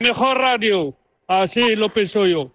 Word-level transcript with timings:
Mejor 0.00 0.38
radio. 0.38 0.94
Así 1.28 1.76
lo 1.76 1.92
pienso 1.92 2.24
yo. 2.24 2.50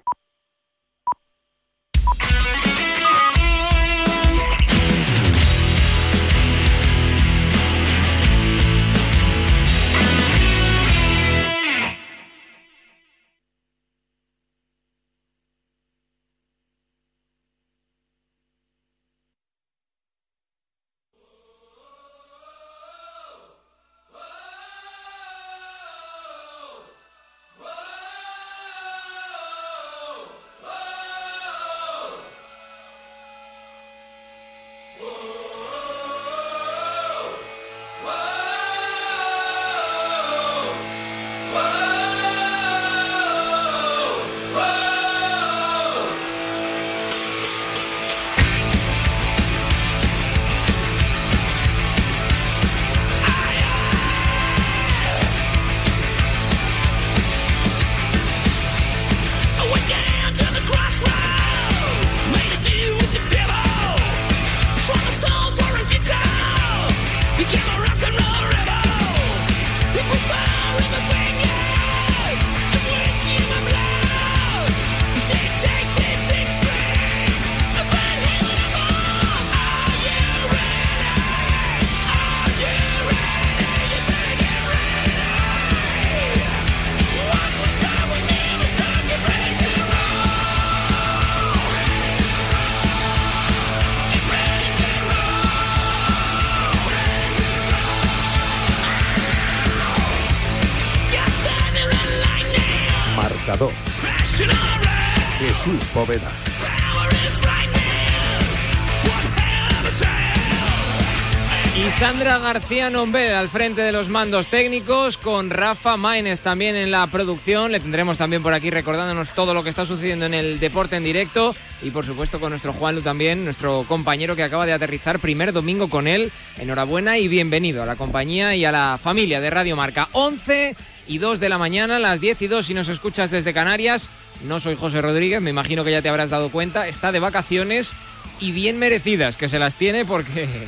Sandra 111.91 112.39
García 112.39 112.89
Nombed 112.89 113.31
al 113.31 113.47
frente 113.47 113.81
de 113.81 113.91
los 113.91 114.09
mandos 114.09 114.47
técnicos, 114.47 115.17
con 115.17 115.50
Rafa 115.50 115.95
Maínez 115.97 116.41
también 116.41 116.75
en 116.75 116.91
la 116.91 117.08
producción. 117.08 117.72
Le 117.72 117.80
tendremos 117.80 118.17
también 118.17 118.44
por 118.44 118.53
aquí 118.53 118.69
recordándonos 118.69 119.30
todo 119.30 119.53
lo 119.53 119.64
que 119.64 119.69
está 119.69 119.86
sucediendo 119.86 120.25
en 120.25 120.33
el 120.33 120.59
deporte 120.59 120.97
en 120.97 121.03
directo. 121.03 121.56
Y 121.81 121.91
por 121.91 122.06
supuesto 122.06 122.39
con 122.39 122.50
nuestro 122.50 122.73
Juanlu 122.73 123.02
también, 123.02 123.45
nuestro 123.45 123.86
compañero 123.88 124.36
que 124.36 124.44
acaba 124.44 124.66
de 124.66 124.73
aterrizar 124.73 125.19
primer 125.19 125.53
domingo 125.53 125.90
con 125.90 126.07
él. 126.07 126.31
Enhorabuena 126.57 127.18
y 127.18 127.28
bienvenido 127.28 127.84
a 127.84 127.85
la 127.85 127.96
compañía 127.96 128.56
y 128.56 128.66
a 128.66 128.72
la 128.72 129.00
familia 129.02 129.40
de 129.40 129.50
Radio 129.50 129.75
Marca. 129.75 130.09
11 130.12 130.75
y 131.07 131.17
2 131.19 131.40
de 131.40 131.50
la 131.50 131.57
mañana, 131.57 132.00
las 132.00 132.19
10 132.19 132.41
y 132.41 132.47
2 132.47 132.66
si 132.66 132.73
nos 132.73 132.90
escuchas 132.90 133.31
desde 133.31 133.53
Canarias. 133.53 134.09
No 134.44 134.59
soy 134.59 134.75
José 134.75 135.02
Rodríguez, 135.02 135.41
me 135.41 135.52
imagino 135.52 135.84
que 135.84 135.91
ya 135.91 136.02
te 136.02 136.09
habrás 136.09 136.29
dado 136.31 136.50
cuenta. 136.50 136.88
Está 136.88 137.12
de 137.12 137.19
vacaciones 137.19 137.94
y 138.40 138.52
bien 138.52 138.79
merecidas, 138.79 139.38
que 139.38 139.47
se 139.47 139.59
las 139.59 139.75
tiene 139.75 140.03
porque 140.03 140.67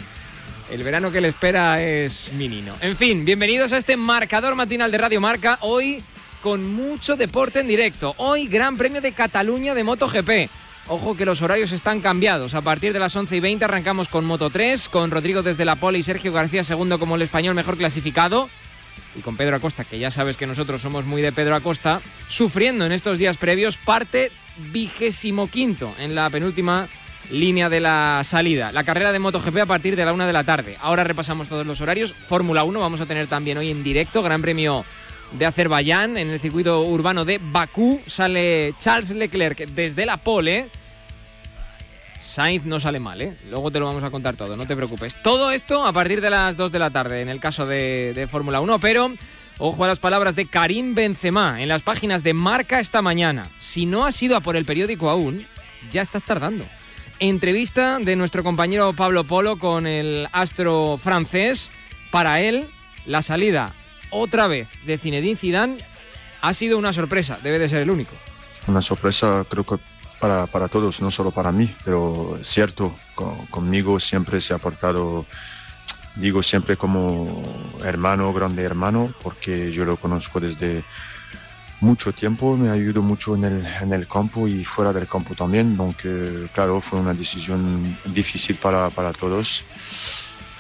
el 0.69 0.83
verano 0.83 1.11
que 1.11 1.22
le 1.22 1.29
espera 1.29 1.81
es 1.81 2.31
minino. 2.33 2.75
En 2.81 2.95
fin, 2.95 3.23
bienvenidos 3.25 3.73
a 3.73 3.78
este 3.78 3.95
marcador 3.95 4.55
matinal 4.55 4.91
de 4.91 4.97
Radio 4.97 5.22
Marca. 5.22 5.57
Hoy 5.61 6.03
con 6.41 6.73
mucho 6.73 7.16
deporte 7.16 7.59
en 7.59 7.67
directo. 7.67 8.13
Hoy 8.17 8.47
Gran 8.47 8.78
Premio 8.78 9.01
de 9.01 9.11
Cataluña 9.11 9.73
de 9.73 9.83
MotoGP. 9.83 10.50
Ojo 10.89 11.17
que 11.17 11.25
los 11.25 11.41
horarios 11.41 11.72
están 11.72 12.00
cambiados. 12.00 12.53
A 12.53 12.61
partir 12.61 12.94
de 12.94 13.00
las 13.00 13.16
11 13.16 13.35
y 13.35 13.39
20 13.39 13.66
arrancamos 13.66 14.07
con 14.07 14.25
Moto 14.25 14.50
3, 14.50 14.89
con 14.89 15.11
Rodrigo 15.11 15.44
desde 15.44 15.66
la 15.66 15.75
pole 15.75 16.00
y 16.00 16.03
Sergio 16.03 16.31
García 16.31 16.63
segundo 16.63 16.99
como 16.99 17.16
el 17.16 17.22
español 17.22 17.55
mejor 17.55 17.78
clasificado 17.78 18.49
y 19.16 19.22
con 19.22 19.35
Pedro 19.35 19.55
Acosta, 19.57 19.84
que 19.84 19.99
ya 19.99 20.11
sabes 20.11 20.38
que 20.38 20.47
nosotros 20.47 20.81
somos 20.81 21.05
muy 21.05 21.22
de 21.22 21.31
Pedro 21.31 21.55
Acosta, 21.55 22.01
sufriendo 22.29 22.85
en 22.85 22.91
estos 22.91 23.17
días 23.17 23.38
previos 23.38 23.78
parte 23.78 24.31
vigésimo 24.72 25.47
quinto 25.47 25.94
en 25.99 26.16
la 26.16 26.29
penúltima 26.29 26.88
línea 27.31 27.69
de 27.69 27.79
la 27.79 28.21
salida. 28.23 28.71
La 28.71 28.83
carrera 28.83 29.11
de 29.11 29.19
MotoGP 29.19 29.57
a 29.57 29.65
partir 29.65 29.95
de 29.95 30.05
la 30.05 30.13
una 30.13 30.27
de 30.27 30.33
la 30.33 30.43
tarde. 30.43 30.77
Ahora 30.81 31.03
repasamos 31.03 31.47
todos 31.47 31.65
los 31.65 31.81
horarios. 31.81 32.13
Fórmula 32.13 32.63
1 32.63 32.79
vamos 32.79 33.01
a 33.01 33.05
tener 33.05 33.27
también 33.27 33.57
hoy 33.57 33.71
en 33.71 33.83
directo, 33.83 34.23
Gran 34.23 34.41
Premio 34.41 34.85
de 35.31 35.45
Azerbaiyán 35.45 36.17
en 36.17 36.29
el 36.29 36.39
circuito 36.39 36.83
urbano 36.83 37.25
de 37.25 37.39
Bakú. 37.41 38.01
Sale 38.07 38.75
Charles 38.79 39.11
Leclerc 39.11 39.67
desde 39.69 40.05
la 40.05 40.17
pole 40.17 40.69
Sainz 42.27 42.66
no 42.66 42.79
sale 42.79 42.99
mal, 42.99 43.21
¿eh? 43.21 43.35
Luego 43.49 43.71
te 43.71 43.79
lo 43.79 43.85
vamos 43.85 44.03
a 44.03 44.11
contar 44.11 44.35
todo, 44.35 44.55
no 44.57 44.67
te 44.67 44.75
preocupes. 44.75 45.16
Todo 45.23 45.49
esto 45.49 45.85
a 45.85 45.93
partir 45.93 46.21
de 46.21 46.29
las 46.29 46.57
2 46.57 46.71
de 46.71 46.77
la 46.77 46.91
tarde 46.91 47.21
en 47.21 47.29
el 47.29 47.39
caso 47.39 47.66
de, 47.66 48.27
Fórmula 48.29 48.59
1, 48.59 48.79
pero 48.79 49.11
ojo 49.57 49.83
a 49.83 49.87
las 49.87 49.97
palabras 49.97 50.35
de 50.35 50.45
Karim 50.45 50.93
Benzema 50.93 51.61
en 51.61 51.69
las 51.69 51.81
páginas 51.81 52.23
de 52.23 52.33
Marca 52.33 52.79
esta 52.79 53.01
mañana. 53.01 53.49
Si 53.59 53.85
no 53.85 54.05
has 54.05 54.21
ido 54.21 54.35
a 54.35 54.41
por 54.41 54.55
el 54.55 54.66
periódico 54.66 55.09
aún, 55.09 55.47
ya 55.89 56.01
estás 56.01 56.21
tardando. 56.21 56.66
Entrevista 57.19 57.97
de 58.00 58.16
nuestro 58.16 58.44
compañero 58.44 58.94
Pablo 58.94 59.23
Polo 59.23 59.57
con 59.57 59.88
el 59.88 60.28
astro 60.33 61.00
francés. 61.01 61.72
Para 62.11 62.41
él, 62.41 62.69
la 63.07 63.23
salida 63.23 63.73
otra 64.11 64.45
vez 64.45 64.67
de 64.85 65.00
Zinedine 65.00 65.35
Zidane 65.35 65.78
ha 66.41 66.53
sido 66.53 66.78
una 66.78 66.94
sorpresa, 66.94 67.39
debe 67.41 67.57
de 67.57 67.69
ser 67.69 67.81
el 67.81 67.89
único. 67.89 68.13
Una 68.67 68.81
sorpresa, 68.81 69.45
creo 69.50 69.63
que 69.63 69.78
para, 70.19 70.45
para, 70.45 70.67
todos, 70.67 71.01
no 71.01 71.09
solo 71.09 71.31
para 71.31 71.51
mí, 71.51 71.73
pero 71.83 72.38
cierto, 72.44 72.95
conmigo 73.49 73.99
siempre 73.99 74.39
se 74.39 74.53
ha 74.53 74.59
portado, 74.59 75.25
digo 76.16 76.44
siempre 76.44 76.78
como 76.78 77.44
hermano, 77.84 78.31
grande 78.31 78.63
hermano, 78.63 79.11
porque 79.23 79.72
yo 79.72 79.85
lo 79.85 79.97
conozco 79.97 80.39
desde 80.39 80.84
mucho 81.79 82.13
tiempo, 82.13 82.57
me 82.57 82.69
ayudó 82.69 83.01
mucho 83.01 83.35
en 83.35 83.45
el, 83.45 83.65
en 83.81 83.93
el 83.93 84.07
campo 84.07 84.47
y 84.47 84.65
fuera 84.65 84.91
del 84.91 85.07
campo 85.07 85.35
también, 85.35 85.75
aunque 85.79 86.47
claro, 86.53 86.81
fue 86.81 86.99
una 86.99 87.13
decisión 87.13 87.97
difícil 88.05 88.55
para, 88.55 88.89
para 88.89 89.13
todos. 89.13 89.63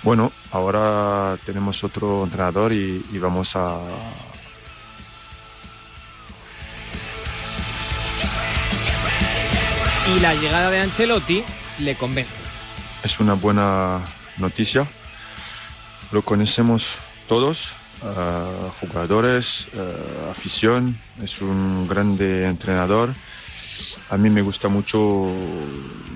Bueno, 0.03 0.31
ahora 0.51 1.37
tenemos 1.45 1.83
otro 1.83 2.23
entrenador 2.23 2.71
y, 2.71 3.03
y 3.11 3.17
vamos 3.17 3.55
a, 3.55 3.79
y 10.15 10.19
la 10.19 10.33
llegada 10.35 10.69
de 10.69 10.79
Ancelotti 10.79 11.43
le 11.79 11.95
convence. 11.95 12.31
Es 13.03 13.19
una 13.19 13.33
buena 13.33 14.01
noticia. 14.37 14.87
Lo 16.11 16.21
conocemos 16.21 16.99
todos, 17.27 17.75
jugadores, 18.79 19.67
afición. 20.29 20.97
Es 21.21 21.41
un 21.41 21.87
grande 21.87 22.45
entrenador. 22.45 23.13
A 24.09 24.17
mí 24.17 24.29
me 24.29 24.41
gusta 24.41 24.69
mucho 24.69 25.31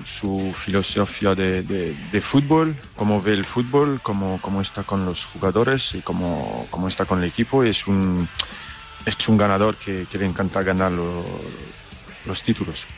su 0.04 0.52
filosofía 0.54 1.34
de, 1.34 2.20
fútbol, 2.20 2.74
cómo 2.96 3.20
ve 3.20 3.34
el 3.34 3.44
fútbol, 3.44 4.00
cómo, 4.02 4.40
cómo 4.40 4.60
está 4.60 4.82
con 4.82 5.04
los 5.04 5.24
jugadores 5.24 5.94
y 5.94 6.00
cómo, 6.00 6.66
cómo, 6.70 6.88
está 6.88 7.04
con 7.04 7.22
el 7.22 7.28
equipo. 7.28 7.62
Es 7.62 7.86
un, 7.86 8.28
es 9.06 9.28
un 9.28 9.36
ganador 9.36 9.76
que, 9.76 10.06
le 10.12 10.26
encanta 10.26 10.62
ganar 10.62 10.92
lo, 10.92 11.24
los 12.26 12.42
títulos. 12.42 12.88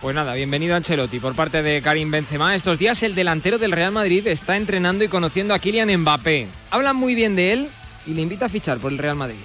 Pues 0.00 0.14
nada, 0.14 0.34
bienvenido 0.34 0.76
Ancelotti 0.76 1.18
por 1.18 1.34
parte 1.34 1.62
de 1.62 1.82
Karim 1.82 2.10
Benzema. 2.10 2.54
Estos 2.54 2.78
días 2.78 3.02
el 3.02 3.16
delantero 3.16 3.58
del 3.58 3.72
Real 3.72 3.90
Madrid 3.90 4.26
está 4.28 4.56
entrenando 4.56 5.02
y 5.02 5.08
conociendo 5.08 5.54
a 5.54 5.58
Kylian 5.58 5.94
Mbappé. 6.02 6.46
Hablan 6.70 6.94
muy 6.94 7.16
bien 7.16 7.34
de 7.34 7.52
él 7.52 7.68
y 8.06 8.14
le 8.14 8.22
invita 8.22 8.46
a 8.46 8.48
fichar 8.48 8.78
por 8.78 8.92
el 8.92 8.98
Real 8.98 9.16
Madrid. 9.16 9.38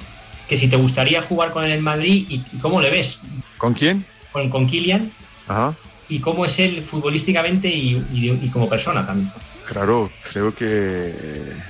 Que 0.47 0.59
si 0.59 0.67
te 0.67 0.75
gustaría 0.75 1.23
jugar 1.23 1.51
con 1.51 1.63
él 1.63 1.71
en 1.71 1.81
Madrid 1.81 2.27
y, 2.29 2.59
cómo 2.59 2.79
le 2.81 2.91
ves. 2.91 3.17
¿Con 3.57 3.73
quién? 3.73 4.05
Con, 4.31 4.49
con 4.49 4.67
Kylian. 4.67 5.09
Ajá. 5.47 5.73
Y 6.07 6.19
cómo 6.19 6.45
es 6.45 6.59
él 6.59 6.83
futbolísticamente 6.83 7.67
y, 7.69 8.05
y 8.11 8.49
como 8.49 8.69
persona 8.69 9.05
también. 9.05 9.31
Claro, 9.65 10.11
creo 10.31 10.53
que 10.53 11.13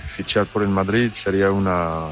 fichar 0.10 0.46
por 0.48 0.62
el 0.62 0.70
Madrid 0.70 1.12
sería 1.14 1.52
una 1.52 2.10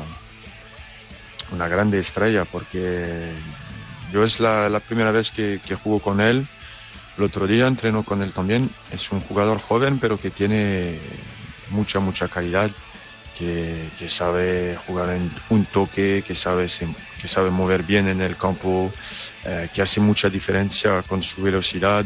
una 1.51 1.67
grande 1.67 1.99
estrella 1.99 2.45
porque 2.45 3.29
yo 4.11 4.23
es 4.23 4.39
la, 4.39 4.69
la 4.69 4.79
primera 4.79 5.11
vez 5.11 5.31
que, 5.31 5.59
que, 5.65 5.75
juego 5.75 5.99
con 5.99 6.21
él. 6.21 6.47
El 7.17 7.23
otro 7.25 7.47
día 7.47 7.67
entreno 7.67 8.03
con 8.03 8.21
él 8.21 8.33
también. 8.33 8.69
Es 8.91 9.11
un 9.11 9.21
jugador 9.21 9.59
joven, 9.59 9.99
pero 9.99 10.19
que 10.19 10.29
tiene 10.29 10.99
mucha, 11.69 11.99
mucha 11.99 12.27
calidad, 12.27 12.69
que, 13.37 13.87
que 13.97 14.09
sabe 14.09 14.77
jugar 14.87 15.11
en 15.11 15.31
un 15.49 15.65
toque, 15.65 16.23
que 16.25 16.35
sabe, 16.35 16.67
que 17.21 17.27
sabe 17.27 17.49
mover 17.49 17.83
bien 17.83 18.07
en 18.07 18.21
el 18.21 18.37
campo, 18.37 18.91
eh, 19.43 19.69
que 19.73 19.81
hace 19.81 19.99
mucha 19.99 20.29
diferencia 20.29 21.01
con 21.03 21.21
su 21.23 21.41
velocidad. 21.41 22.05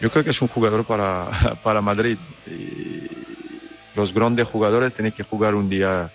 Yo 0.00 0.10
creo 0.10 0.24
que 0.24 0.30
es 0.30 0.42
un 0.42 0.48
jugador 0.48 0.84
para, 0.84 1.28
para 1.62 1.80
Madrid. 1.80 2.18
Los 3.94 4.14
grandes 4.14 4.46
jugadores 4.48 4.94
tienen 4.94 5.12
que 5.12 5.24
jugar 5.24 5.54
un 5.54 5.68
día 5.68 6.10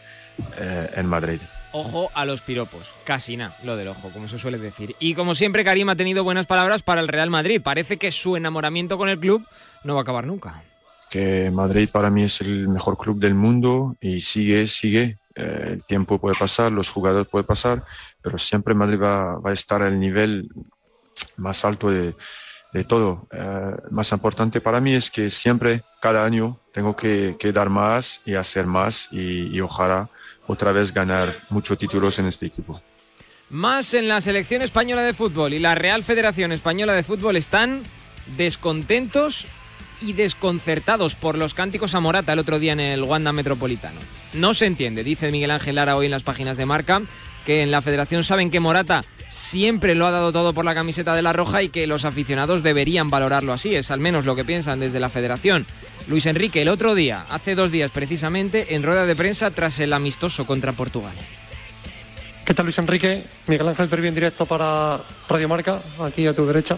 eh, 0.58 0.92
en 0.96 1.06
Madrid 1.06 1.40
ojo 1.75 2.10
a 2.13 2.25
los 2.25 2.42
piropos. 2.42 2.89
Casi 3.04 3.36
nada, 3.36 3.56
lo 3.63 3.75
del 3.75 3.89
ojo, 3.89 4.10
como 4.12 4.30
se 4.30 4.39
suele 4.39 4.57
decir. 4.57 4.95
Y 5.00 5.13
como 5.13 5.36
siempre, 5.36 5.66
Karim 5.66 5.89
ha 5.89 5.95
tenido 5.95 6.24
buenas 6.24 6.48
palabras 6.48 6.81
para 6.83 7.01
el 7.01 7.10
Real 7.10 7.30
Madrid. 7.30 7.62
Parece 7.62 7.98
que 7.98 8.12
su 8.12 8.38
enamoramiento 8.38 8.98
con 8.98 9.10
el 9.10 9.19
club 9.19 9.45
no 9.83 9.94
va 9.94 10.00
a 10.00 10.04
acabar 10.04 10.25
nunca. 10.25 10.63
Que 11.10 11.51
Madrid 11.51 11.89
para 11.92 12.10
mí 12.10 12.24
es 12.24 12.39
el 12.42 12.69
mejor 12.69 12.98
club 12.98 13.19
del 13.19 13.36
mundo 13.36 13.95
y 14.00 14.22
sigue, 14.22 14.68
sigue. 14.68 15.18
Eh, 15.36 15.69
el 15.74 15.83
tiempo 15.83 16.18
puede 16.18 16.36
pasar, 16.38 16.72
los 16.72 16.89
jugadores 16.89 17.27
pueden 17.27 17.45
pasar, 17.45 17.83
pero 18.21 18.38
siempre 18.38 18.74
Madrid 18.74 19.00
va, 19.01 19.38
va 19.39 19.50
a 19.50 19.54
estar 19.54 19.83
al 19.83 20.00
nivel 20.00 20.50
más 21.36 21.66
alto 21.66 21.92
de, 21.92 22.16
de 22.75 22.83
todo. 22.83 23.25
Eh, 23.31 23.72
más 23.89 24.12
importante 24.12 24.60
para 24.60 24.81
mí 24.81 24.94
es 24.94 25.10
que 25.10 25.30
siempre, 25.30 25.83
cada 26.01 26.25
año, 26.25 26.60
tengo 26.74 26.94
que, 26.94 27.38
dar 27.54 27.69
más 27.69 28.22
y 28.25 28.36
hacer 28.36 28.66
más 28.66 29.07
y, 29.12 29.48
y 29.48 29.62
ojalá 29.62 30.10
otra 30.45 30.74
vez 30.74 30.94
ganar 30.94 31.38
muchos 31.50 31.77
títulos 31.77 32.19
en 32.19 32.25
este 32.25 32.48
equipo. 32.48 32.81
Más 33.50 33.94
en 33.94 34.10
la 34.10 34.19
selección 34.19 34.62
española 34.62 35.04
de 35.04 35.13
fútbol 35.13 35.54
y 35.54 35.60
la 35.60 35.74
Real 35.74 36.04
Federación 36.04 36.51
Española 36.51 36.92
de 36.94 37.04
Fútbol 37.04 37.38
están 37.38 37.83
descontentos 38.36 39.48
y 40.01 40.12
desconcertados 40.12 41.16
por 41.16 41.38
los 41.38 41.54
cánticos 41.54 41.95
a 41.95 42.01
Morata 42.01 42.33
el 42.33 42.39
otro 42.39 42.60
día 42.60 42.74
en 42.74 42.81
el 42.81 43.04
Wanda 43.04 43.31
Metropolitano. 43.31 44.01
No 44.33 44.54
se 44.54 44.66
entiende, 44.66 45.06
dice 45.06 45.31
Miguel 45.31 45.51
Ángel 45.51 45.75
Lara 45.75 45.95
hoy 45.95 46.06
en 46.06 46.12
las 46.12 46.24
páginas 46.24 46.57
de 46.57 46.66
marca, 46.66 47.04
que 47.45 47.62
en 47.62 47.71
la 47.71 47.81
federación 47.81 48.24
saben 48.24 48.50
que 48.50 48.59
Morata 48.59 49.06
siempre 49.27 49.95
lo 49.95 50.06
ha 50.06 50.12
dado 50.12 50.31
todo 50.31 50.53
por 50.53 50.65
la 50.65 50.75
camiseta 50.75 51.15
de 51.15 51.21
la 51.21 51.33
Roja 51.33 51.63
y 51.63 51.69
que 51.69 51.88
los 51.88 52.06
aficionados 52.06 52.63
deberían 52.63 53.09
valorarlo 53.09 53.53
así, 53.53 53.75
es 53.75 53.92
al 53.92 54.00
menos 54.00 54.25
lo 54.25 54.36
que 54.36 54.45
piensan 54.45 54.80
desde 54.80 55.00
la 55.00 55.09
federación. 55.09 55.65
Luis 56.07 56.25
Enrique 56.25 56.62
el 56.62 56.69
otro 56.69 56.95
día, 56.95 57.25
hace 57.30 57.56
dos 57.56 57.71
días 57.71 57.92
precisamente, 57.92 58.75
en 58.75 58.83
rueda 58.83 59.06
de 59.06 59.15
prensa 59.15 59.51
tras 59.51 59.80
el 59.80 59.94
amistoso 59.94 60.45
contra 60.45 60.74
Portugal. 60.74 61.13
¿Qué 62.45 62.53
tal 62.53 62.65
Luis 62.65 62.77
Enrique? 62.77 63.24
Miguel 63.47 63.68
Ángel 63.69 63.89
Terbi 63.89 64.07
en 64.07 64.15
directo 64.15 64.45
para 64.45 65.01
Radio 65.27 65.50
Marca, 65.50 65.81
aquí 66.00 66.27
a 66.27 66.36
tu 66.36 66.45
derecha. 66.45 66.77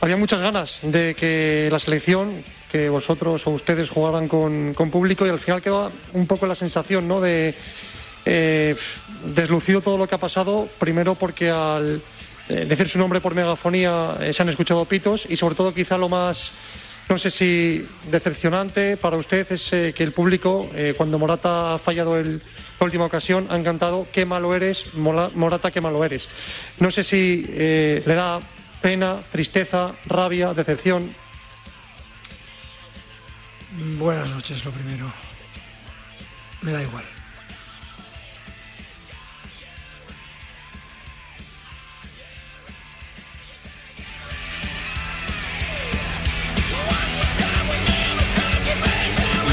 Había 0.00 0.16
muchas 0.16 0.40
ganas 0.40 0.80
de 0.82 1.14
que 1.14 1.68
la 1.70 1.78
selección, 1.78 2.42
que 2.70 2.88
vosotros 2.88 3.46
o 3.46 3.50
ustedes 3.50 3.90
jugaran 3.90 4.26
con, 4.26 4.72
con 4.74 4.90
público 4.90 5.26
y 5.26 5.30
al 5.30 5.38
final 5.38 5.60
quedó 5.60 5.92
un 6.14 6.26
poco 6.26 6.46
la 6.46 6.54
sensación 6.54 7.06
¿no? 7.06 7.20
de 7.20 7.54
eh, 8.24 8.76
deslucido 9.26 9.80
todo 9.80 9.98
lo 9.98 10.06
que 10.06 10.14
ha 10.14 10.18
pasado, 10.18 10.68
primero 10.78 11.14
porque 11.14 11.50
al 11.50 12.02
eh, 12.48 12.64
decir 12.66 12.88
su 12.88 12.98
nombre 12.98 13.20
por 13.20 13.34
megafonía 13.34 14.16
eh, 14.20 14.32
se 14.32 14.42
han 14.42 14.48
escuchado 14.48 14.84
pitos 14.84 15.26
y 15.28 15.36
sobre 15.36 15.54
todo 15.54 15.74
quizá 15.74 15.98
lo 15.98 16.08
más 16.08 16.54
no 17.08 17.18
sé 17.18 17.30
si 17.30 17.86
decepcionante 18.10 18.96
para 18.96 19.18
usted 19.18 19.50
es 19.52 19.68
que 19.70 20.02
el 20.02 20.12
público, 20.12 20.70
cuando 20.96 21.18
Morata 21.18 21.74
ha 21.74 21.78
fallado 21.78 22.18
el, 22.18 22.40
la 22.80 22.86
última 22.86 23.04
ocasión, 23.04 23.46
han 23.50 23.62
cantado 23.62 24.06
qué 24.10 24.24
malo 24.24 24.54
eres, 24.54 24.94
Morata, 24.94 25.70
qué 25.70 25.82
malo 25.82 26.02
eres. 26.02 26.30
No 26.78 26.90
sé 26.90 27.04
si 27.04 27.42
le 27.42 28.00
da 28.00 28.40
pena, 28.80 29.20
tristeza, 29.30 29.92
rabia, 30.06 30.54
decepción. 30.54 31.14
Buenas 33.98 34.30
noches, 34.30 34.64
lo 34.64 34.70
primero. 34.70 35.12
Me 36.62 36.72
da 36.72 36.82
igual. 36.82 37.04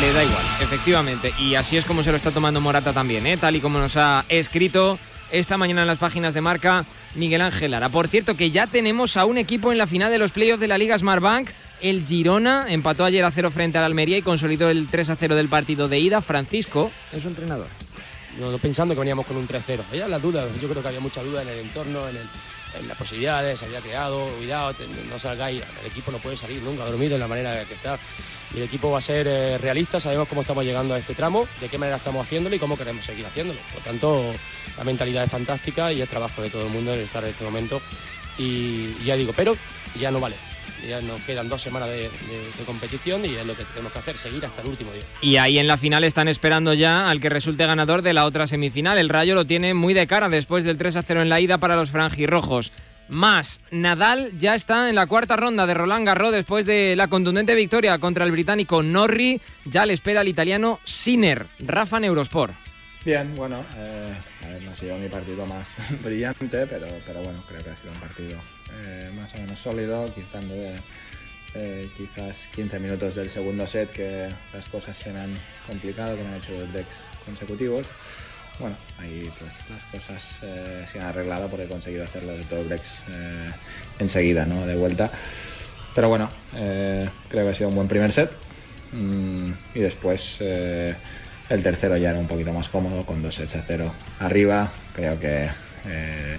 Le 0.01 0.13
da 0.13 0.23
igual, 0.23 0.43
efectivamente. 0.61 1.31
Y 1.37 1.53
así 1.53 1.77
es 1.77 1.85
como 1.85 2.03
se 2.03 2.09
lo 2.09 2.17
está 2.17 2.31
tomando 2.31 2.59
Morata 2.59 2.91
también, 2.91 3.27
¿eh? 3.27 3.37
tal 3.37 3.55
y 3.55 3.61
como 3.61 3.77
nos 3.77 3.95
ha 3.97 4.25
escrito 4.29 4.97
esta 5.31 5.57
mañana 5.57 5.81
en 5.81 5.87
las 5.87 5.99
páginas 5.99 6.33
de 6.33 6.41
marca 6.41 6.85
Miguel 7.13 7.41
Ángel 7.41 7.71
Lara. 7.71 7.89
Por 7.89 8.07
cierto, 8.07 8.35
que 8.35 8.49
ya 8.49 8.65
tenemos 8.65 9.15
a 9.15 9.25
un 9.25 9.37
equipo 9.37 9.71
en 9.71 9.77
la 9.77 9.85
final 9.85 10.11
de 10.11 10.17
los 10.17 10.31
playoffs 10.31 10.59
de 10.59 10.67
la 10.67 10.79
Liga 10.79 10.97
Smartbank. 10.97 11.49
El 11.81 12.05
Girona 12.05 12.65
empató 12.67 13.05
ayer 13.05 13.23
a 13.23 13.31
cero 13.31 13.51
frente 13.51 13.77
al 13.77 13.83
Almería 13.83 14.17
y 14.17 14.23
consolidó 14.23 14.69
el 14.69 14.87
3 14.87 15.11
a 15.11 15.15
0 15.15 15.35
del 15.35 15.49
partido 15.49 15.87
de 15.87 15.99
ida. 15.99 16.21
Francisco 16.21 16.91
es 17.11 17.21
su 17.21 17.27
entrenador. 17.27 17.67
No, 18.39 18.57
pensando 18.57 18.95
que 18.95 18.99
veníamos 19.01 19.27
con 19.27 19.37
un 19.37 19.47
3-0. 19.47 19.81
Había 19.89 20.07
las 20.07 20.21
dudas, 20.21 20.47
yo 20.59 20.67
creo 20.67 20.81
que 20.81 20.87
había 20.87 20.99
mucha 20.99 21.21
duda 21.21 21.43
en 21.43 21.49
el 21.49 21.59
entorno, 21.59 22.07
en, 22.07 22.15
el, 22.15 22.27
las 22.87 22.97
posibilidades, 22.97 23.59
se 23.59 23.65
había 23.65 23.81
creado, 23.81 24.27
cuidado, 24.37 24.73
no 25.09 25.19
salgáis, 25.19 25.61
el 25.81 25.91
equipo 25.91 26.11
no 26.11 26.19
puede 26.19 26.37
salir 26.37 26.61
nunca 26.61 26.85
dormido 26.85 27.15
en 27.15 27.21
la 27.21 27.27
manera 27.27 27.65
que 27.65 27.73
está. 27.73 27.99
Y 28.53 28.57
el 28.57 28.63
equipo 28.63 28.91
va 28.91 28.97
a 28.97 29.01
ser 29.01 29.27
eh, 29.27 29.57
realista, 29.57 29.99
sabemos 29.99 30.27
cómo 30.27 30.41
estamos 30.41 30.65
llegando 30.65 30.93
a 30.93 30.99
este 30.99 31.15
tramo, 31.15 31.47
de 31.59 31.69
qué 31.69 31.77
manera 31.77 31.97
estamos 31.97 32.25
haciéndolo 32.25 32.55
y 32.55 32.59
cómo 32.59 32.77
queremos 32.77 33.05
seguir 33.05 33.25
haciéndolo. 33.25 33.59
Por 33.73 33.83
tanto, 33.83 34.33
la 34.77 34.83
mentalidad 34.83 35.23
es 35.23 35.31
fantástica 35.31 35.91
y 35.93 36.01
es 36.01 36.09
trabajo 36.09 36.41
de 36.41 36.49
todo 36.49 36.63
el 36.63 36.69
mundo 36.69 36.93
el 36.93 37.01
estar 37.01 37.23
en 37.23 37.29
este 37.29 37.43
momento. 37.43 37.81
Y 38.37 39.01
ya 39.03 39.15
digo, 39.15 39.33
pero 39.35 39.55
ya 39.99 40.11
no 40.11 40.19
vale. 40.19 40.50
Ya 40.87 41.01
nos 41.01 41.21
quedan 41.21 41.47
dos 41.49 41.61
semanas 41.61 41.89
de, 41.89 41.95
de, 41.95 42.07
de, 42.57 42.63
competición 42.65 43.23
y 43.25 43.35
es 43.35 43.45
lo 43.45 43.55
que 43.55 43.63
tenemos 43.65 43.93
que 43.93 43.99
hacer, 43.99 44.17
seguir 44.17 44.45
hasta 44.45 44.61
el 44.61 44.69
último 44.69 44.91
día. 44.91 45.03
Y 45.21 45.37
ahí 45.37 45.59
en 45.59 45.67
la 45.67 45.77
final 45.77 46.03
están 46.03 46.27
esperando 46.27 46.73
ya 46.73 47.07
al 47.07 47.19
que 47.19 47.29
resulte 47.29 47.65
ganador 47.65 48.01
de 48.01 48.13
la 48.13 48.25
otra 48.25 48.47
semifinal. 48.47 48.97
El 48.97 49.09
Rayo 49.09 49.35
lo 49.35 49.45
tiene 49.45 49.73
muy 49.73 49.93
de 49.93 50.07
cara 50.07 50.29
después 50.29 50.63
del 50.63 50.77
3 50.77 50.95
a 50.97 51.03
0 51.03 51.21
en 51.21 51.29
la 51.29 51.39
ida 51.39 51.57
para 51.59 51.75
los 51.75 51.91
franjirrojos. 51.91 52.71
Más, 53.11 53.59
Nadal 53.71 54.31
ya 54.39 54.55
está 54.55 54.87
en 54.87 54.95
la 54.95 55.05
cuarta 55.05 55.35
ronda 55.35 55.67
de 55.67 55.73
Roland 55.73 56.07
Garros 56.07 56.31
después 56.31 56.65
de 56.65 56.95
la 56.95 57.09
contundente 57.09 57.55
victoria 57.55 57.97
contra 57.97 58.23
el 58.23 58.31
británico 58.31 58.81
Norri. 58.81 59.41
Ya 59.65 59.85
le 59.85 59.91
espera 59.91 60.21
el 60.21 60.29
italiano 60.29 60.79
Sinner. 60.85 61.45
Rafa 61.59 61.99
Neurosport. 61.99 62.53
Bien, 63.03 63.35
bueno, 63.35 63.65
eh, 63.75 64.13
a 64.45 64.47
ver, 64.47 64.61
no 64.61 64.71
ha 64.71 64.75
sido 64.75 64.97
mi 64.97 65.09
partido 65.09 65.45
más 65.45 65.75
brillante, 66.03 66.65
pero, 66.67 66.87
pero 67.05 67.21
bueno, 67.21 67.43
creo 67.49 67.61
que 67.61 67.71
ha 67.71 67.75
sido 67.75 67.91
un 67.91 67.99
partido 67.99 68.39
eh, 68.79 69.11
más 69.15 69.33
o 69.35 69.37
menos 69.37 69.59
sólido, 69.59 70.13
quitando 70.13 70.53
de, 70.53 70.75
eh, 71.53 71.89
quizás 71.95 72.47
15 72.47 72.79
minutos 72.79 73.15
del 73.15 73.29
segundo 73.29 73.67
set 73.67 73.91
que 73.91 74.29
las 74.53 74.67
cosas 74.69 74.97
se 74.97 75.11
me 75.11 75.19
han 75.19 75.37
complicado, 75.67 76.15
que 76.15 76.23
me 76.23 76.29
han 76.29 76.35
hecho 76.35 76.53
dos 76.53 76.71
breaks 76.71 77.07
consecutivos. 77.25 77.85
Bueno, 78.59 78.75
ahí 78.99 79.31
pues 79.39 79.53
las 79.69 79.83
cosas 79.85 80.39
eh, 80.43 80.85
se 80.85 80.99
han 80.99 81.07
arreglado 81.07 81.49
porque 81.49 81.65
he 81.65 81.67
conseguido 81.67 82.03
hacerlo 82.03 82.33
de 82.33 82.43
dos 82.45 82.67
breaks 82.67 83.03
enseguida, 83.99 84.45
¿no? 84.45 84.65
De 84.65 84.75
vuelta. 84.75 85.11
Pero 85.95 86.09
bueno, 86.09 86.29
creo 86.51 87.11
que 87.29 87.49
ha 87.49 87.53
sido 87.53 87.69
un 87.69 87.75
buen 87.75 87.87
primer 87.87 88.11
set. 88.11 88.31
Mm, 88.93 89.51
y 89.73 89.79
después 89.79 90.41
el 91.51 91.63
tercero 91.63 91.97
ya 91.97 92.11
era 92.11 92.19
un 92.19 92.27
poquito 92.27 92.53
más 92.53 92.69
cómodo, 92.69 93.05
con 93.05 93.21
dos 93.21 93.35
sets 93.35 93.57
a 93.57 93.63
cero 93.67 93.91
arriba. 94.19 94.71
Creo 94.95 95.19
que 95.19 95.49
eh, 95.85 96.37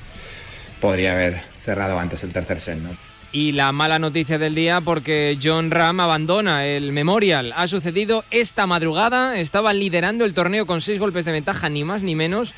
podría 0.80 1.12
haber 1.12 1.42
cerrado 1.62 1.98
antes 1.98 2.24
el 2.24 2.32
tercer 2.32 2.60
set, 2.60 2.78
¿no? 2.78 2.90
Y 3.34 3.52
la 3.52 3.72
mala 3.72 3.98
noticia 3.98 4.36
del 4.36 4.54
día 4.54 4.82
porque 4.82 5.38
John 5.42 5.70
Ram 5.70 6.00
abandona 6.00 6.66
el 6.66 6.92
Memorial. 6.92 7.54
Ha 7.56 7.66
sucedido 7.66 8.24
esta 8.30 8.66
madrugada, 8.66 9.38
estaba 9.38 9.72
liderando 9.72 10.26
el 10.26 10.34
torneo 10.34 10.66
con 10.66 10.82
seis 10.82 10.98
golpes 10.98 11.24
de 11.24 11.32
ventaja, 11.32 11.70
ni 11.70 11.82
más 11.82 12.02
ni 12.02 12.14
menos, 12.14 12.52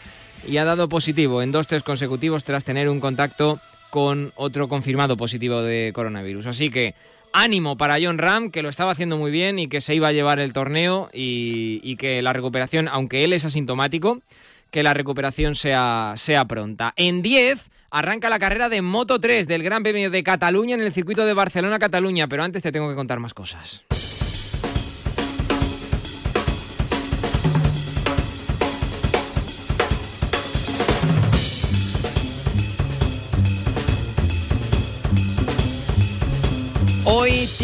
y 0.48 0.56
ha 0.56 0.64
dado 0.64 0.88
positivo 0.88 1.42
en 1.42 1.52
dos 1.52 1.68
tres 1.68 1.84
consecutivos 1.84 2.42
tras 2.42 2.64
tener 2.64 2.88
un 2.88 2.98
contacto 2.98 3.60
con 3.90 4.32
otro 4.34 4.66
confirmado 4.68 5.16
positivo 5.16 5.62
de 5.62 5.92
coronavirus. 5.94 6.48
Así 6.48 6.70
que 6.70 6.96
ánimo 7.32 7.76
para 7.76 7.98
John 8.02 8.18
Ram, 8.18 8.50
que 8.50 8.62
lo 8.62 8.68
estaba 8.68 8.90
haciendo 8.90 9.16
muy 9.16 9.30
bien 9.30 9.60
y 9.60 9.68
que 9.68 9.80
se 9.80 9.94
iba 9.94 10.08
a 10.08 10.12
llevar 10.12 10.40
el 10.40 10.52
torneo 10.52 11.08
y, 11.12 11.78
y 11.84 11.94
que 11.94 12.20
la 12.20 12.32
recuperación, 12.32 12.88
aunque 12.88 13.22
él 13.22 13.32
es 13.32 13.44
asintomático, 13.44 14.20
que 14.72 14.82
la 14.82 14.92
recuperación 14.92 15.54
sea, 15.54 16.14
sea 16.16 16.46
pronta. 16.46 16.94
En 16.96 17.22
10 17.22 17.70
arranca 17.94 18.28
la 18.28 18.40
carrera 18.40 18.68
de 18.68 18.82
Moto 18.82 19.20
3 19.20 19.46
del 19.46 19.62
Gran 19.62 19.84
Premio 19.84 20.10
de 20.10 20.24
Cataluña 20.24 20.74
en 20.74 20.82
el 20.82 20.92
circuito 20.92 21.24
de 21.24 21.32
Barcelona-Cataluña, 21.32 22.26
pero 22.26 22.42
antes 22.42 22.60
te 22.60 22.72
tengo 22.72 22.88
que 22.88 22.96
contar 22.96 23.20
más 23.20 23.34
cosas. 23.34 23.84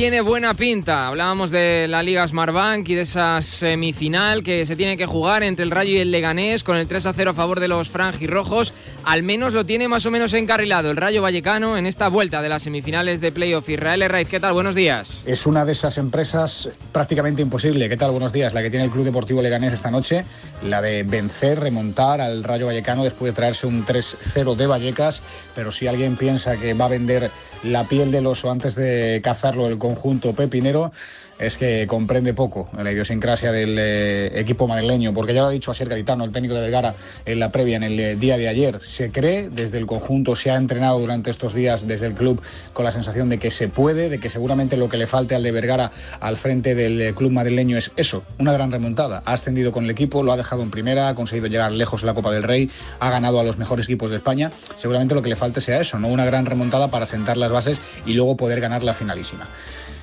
Tiene 0.00 0.22
buena 0.22 0.54
pinta. 0.54 1.08
Hablábamos 1.08 1.50
de 1.50 1.86
la 1.86 2.02
Liga 2.02 2.26
Smartbank 2.26 2.88
y 2.88 2.94
de 2.94 3.02
esa 3.02 3.42
semifinal 3.42 4.42
que 4.42 4.64
se 4.64 4.74
tiene 4.74 4.96
que 4.96 5.04
jugar 5.04 5.42
entre 5.42 5.62
el 5.62 5.70
Rayo 5.70 5.90
y 5.90 5.98
el 5.98 6.10
Leganés 6.10 6.64
con 6.64 6.78
el 6.78 6.88
3 6.88 7.04
a 7.04 7.12
0 7.12 7.32
a 7.32 7.34
favor 7.34 7.60
de 7.60 7.68
los 7.68 7.90
franjirrojos. 7.90 8.72
Al 9.04 9.22
menos 9.22 9.52
lo 9.52 9.66
tiene 9.66 9.88
más 9.88 10.06
o 10.06 10.10
menos 10.10 10.32
encarrilado 10.32 10.90
el 10.90 10.96
Rayo 10.96 11.20
Vallecano 11.20 11.76
en 11.76 11.84
esta 11.84 12.08
vuelta 12.08 12.40
de 12.40 12.48
las 12.48 12.62
semifinales 12.62 13.20
de 13.20 13.30
playoff. 13.30 13.68
Israel 13.68 14.02
¿qué 14.26 14.40
tal? 14.40 14.54
Buenos 14.54 14.74
días. 14.74 15.20
Es 15.26 15.44
una 15.44 15.66
de 15.66 15.72
esas 15.72 15.98
empresas 15.98 16.70
prácticamente 16.92 17.42
imposible. 17.42 17.90
¿Qué 17.90 17.98
tal? 17.98 18.10
Buenos 18.10 18.32
días. 18.32 18.54
La 18.54 18.62
que 18.62 18.70
tiene 18.70 18.86
el 18.86 18.90
Club 18.90 19.04
Deportivo 19.04 19.42
Leganés 19.42 19.74
esta 19.74 19.90
noche, 19.90 20.24
la 20.62 20.80
de 20.80 21.02
vencer, 21.02 21.60
remontar 21.60 22.22
al 22.22 22.42
Rayo 22.42 22.64
Vallecano 22.64 23.04
después 23.04 23.32
de 23.32 23.36
traerse 23.36 23.66
un 23.66 23.84
3-0 23.84 24.56
de 24.56 24.66
Vallecas. 24.66 25.20
Pero 25.54 25.70
si 25.72 25.88
alguien 25.88 26.16
piensa 26.16 26.56
que 26.56 26.72
va 26.72 26.86
a 26.86 26.88
vender 26.88 27.30
la 27.62 27.84
piel 27.84 28.10
del 28.10 28.26
oso 28.26 28.50
antes 28.50 28.74
de 28.74 29.20
cazarlo 29.22 29.66
el 29.66 29.78
conjunto 29.78 30.32
pepinero 30.32 30.92
es 31.40 31.56
que 31.56 31.86
comprende 31.86 32.34
poco 32.34 32.68
la 32.76 32.92
idiosincrasia 32.92 33.50
del 33.50 33.76
eh, 33.78 34.38
equipo 34.38 34.68
madrileño, 34.68 35.14
porque 35.14 35.32
ya 35.32 35.40
lo 35.40 35.46
ha 35.46 35.50
dicho 35.50 35.70
Asier 35.70 35.88
Garitano, 35.88 36.24
el 36.24 36.32
técnico 36.32 36.54
de 36.54 36.60
Vergara, 36.60 36.94
en 37.24 37.40
la 37.40 37.50
previa, 37.50 37.76
en 37.76 37.82
el 37.82 37.98
eh, 37.98 38.16
día 38.16 38.36
de 38.36 38.46
ayer. 38.46 38.80
Se 38.84 39.10
cree, 39.10 39.48
desde 39.50 39.78
el 39.78 39.86
conjunto, 39.86 40.36
se 40.36 40.50
ha 40.50 40.56
entrenado 40.56 40.98
durante 40.98 41.30
estos 41.30 41.54
días 41.54 41.88
desde 41.88 42.06
el 42.06 42.12
club 42.12 42.42
con 42.74 42.84
la 42.84 42.90
sensación 42.90 43.30
de 43.30 43.38
que 43.38 43.50
se 43.50 43.68
puede, 43.68 44.10
de 44.10 44.18
que 44.18 44.28
seguramente 44.28 44.76
lo 44.76 44.90
que 44.90 44.98
le 44.98 45.06
falte 45.06 45.34
al 45.34 45.42
de 45.42 45.50
Vergara 45.50 45.90
al 46.20 46.36
frente 46.36 46.74
del 46.74 47.00
eh, 47.00 47.14
club 47.14 47.32
madrileño 47.32 47.78
es 47.78 47.90
eso, 47.96 48.22
una 48.38 48.52
gran 48.52 48.70
remontada. 48.70 49.22
Ha 49.24 49.32
ascendido 49.32 49.72
con 49.72 49.84
el 49.84 49.90
equipo, 49.90 50.22
lo 50.22 50.32
ha 50.32 50.36
dejado 50.36 50.62
en 50.62 50.70
primera, 50.70 51.08
ha 51.08 51.14
conseguido 51.14 51.46
llegar 51.46 51.72
lejos 51.72 52.02
en 52.02 52.08
la 52.08 52.14
Copa 52.14 52.30
del 52.30 52.42
Rey, 52.42 52.70
ha 52.98 53.10
ganado 53.10 53.40
a 53.40 53.44
los 53.44 53.56
mejores 53.56 53.86
equipos 53.86 54.10
de 54.10 54.16
España. 54.16 54.50
Seguramente 54.76 55.14
lo 55.14 55.22
que 55.22 55.30
le 55.30 55.36
falte 55.36 55.62
sea 55.62 55.80
eso, 55.80 55.98
no 55.98 56.08
una 56.08 56.26
gran 56.26 56.44
remontada 56.44 56.90
para 56.90 57.06
sentar 57.06 57.38
las 57.38 57.49
bases 57.50 57.80
y 58.06 58.14
luego 58.14 58.36
poder 58.36 58.60
ganar 58.60 58.82
la 58.82 58.94
finalísima. 58.94 59.46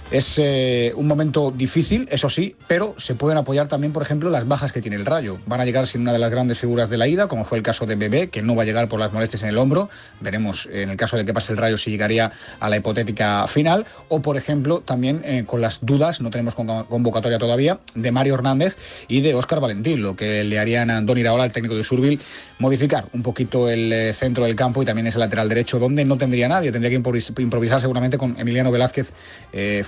Es 0.10 0.38
eh, 0.38 0.94
un 0.96 1.06
momento 1.06 1.52
difícil, 1.52 2.08
eso 2.10 2.30
sí, 2.30 2.56
pero 2.66 2.96
se 2.98 3.14
pueden 3.14 3.38
apoyar 3.38 3.68
también, 3.68 3.92
por 3.92 4.04
ejemplo, 4.04 4.30
las 4.30 4.48
bajas 4.48 4.72
que 4.72 4.82
tiene 4.82 4.96
el 4.96 5.06
Rayo. 5.06 5.38
Van 5.46 5.60
a 5.60 5.66
llegar 5.66 5.86
sin 5.86 6.00
una 6.00 6.14
de 6.14 6.20
las 6.20 6.32
grandes 6.32 6.60
figuras 6.60 6.90
de 6.90 6.96
la 6.96 7.10
ida, 7.10 7.28
como 7.28 7.44
fue 7.44 7.58
el 7.58 7.64
caso 7.64 7.86
de 7.86 7.96
Bebé, 7.96 8.30
que 8.30 8.42
no 8.42 8.56
va 8.56 8.64
a 8.64 8.66
llegar 8.66 8.88
por 8.88 9.02
las 9.02 9.12
molestias 9.12 9.44
en 9.44 9.50
el 9.50 9.58
hombro. 9.58 9.90
Veremos 10.22 10.70
en 10.72 10.90
el 10.92 10.96
caso 10.96 11.18
de 11.18 11.26
que 11.26 11.34
pase 11.34 11.52
el 11.52 11.58
Rayo 11.58 11.78
si 11.78 11.92
llegaría 11.92 12.32
a 12.62 12.70
la 12.70 12.78
hipotética 12.78 13.46
final. 13.48 13.86
O, 14.08 14.22
por 14.22 14.38
ejemplo, 14.38 14.80
también 14.80 15.22
eh, 15.26 15.44
con 15.46 15.60
las 15.60 15.86
dudas, 15.86 16.22
no 16.22 16.30
tenemos 16.30 16.56
convocatoria 16.56 17.38
todavía, 17.38 17.80
de 17.94 18.10
Mario 18.10 18.36
Hernández 18.36 18.78
y 19.10 19.20
de 19.20 19.36
Óscar 19.36 19.60
Valentín, 19.60 20.02
lo 20.02 20.16
que 20.16 20.46
le 20.46 20.58
harían 20.58 20.90
a 20.90 20.98
Andoni 20.98 21.20
Iraola, 21.20 21.44
el 21.44 21.52
técnico 21.52 21.76
de 21.76 21.84
Surville, 21.84 22.22
modificar 22.60 23.08
un 23.12 23.24
poquito 23.24 23.70
el 23.70 23.92
eh, 23.92 24.14
centro 24.14 24.46
del 24.46 24.56
campo 24.56 24.82
y 24.82 24.86
también 24.86 25.08
ese 25.08 25.20
lateral 25.20 25.50
derecho, 25.50 25.80
donde 25.80 26.06
no 26.06 26.18
tendría 26.18 26.48
nadie. 26.48 26.72
Tendría 26.72 26.92
que 26.92 27.42
improvisar 27.42 27.82
seguramente 27.82 28.18
con 28.18 28.40
Emiliano 28.40 28.72
Velázquez 28.72 29.12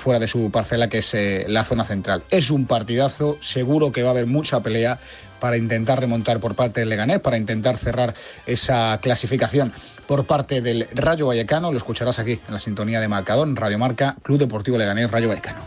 fuera 0.10 0.20
de 0.20 0.28
su 0.28 0.50
parcela 0.50 0.90
que 0.90 0.98
es 0.98 1.14
eh, 1.14 1.46
la 1.48 1.64
zona 1.64 1.86
central. 1.86 2.24
Es 2.32 2.50
un 2.50 2.66
partidazo, 2.66 3.38
seguro 3.42 3.92
que 3.92 4.02
va 4.02 4.08
a 4.08 4.12
haber 4.14 4.26
mucha 4.26 4.60
pelea 4.62 4.98
para 5.40 5.56
intentar 5.56 6.00
remontar 6.00 6.40
por 6.40 6.56
parte 6.56 6.80
del 6.80 6.90
Leganés, 6.90 7.20
para 7.20 7.38
intentar 7.38 7.78
cerrar 7.78 8.16
esa 8.48 8.98
clasificación 9.04 9.72
por 10.08 10.26
parte 10.26 10.62
del 10.62 10.88
Rayo 10.96 11.28
Vallecano. 11.28 11.72
Lo 11.72 11.78
escucharás 11.78 12.18
aquí 12.18 12.40
en 12.48 12.54
la 12.56 12.58
sintonía 12.58 13.00
de 13.00 13.08
marcador, 13.08 13.48
Radio 13.54 13.78
Marca, 13.78 14.16
Club 14.24 14.40
Deportivo 14.40 14.80
Leganés, 14.80 15.12
Rayo 15.12 15.28
Vallecano. 15.28 15.60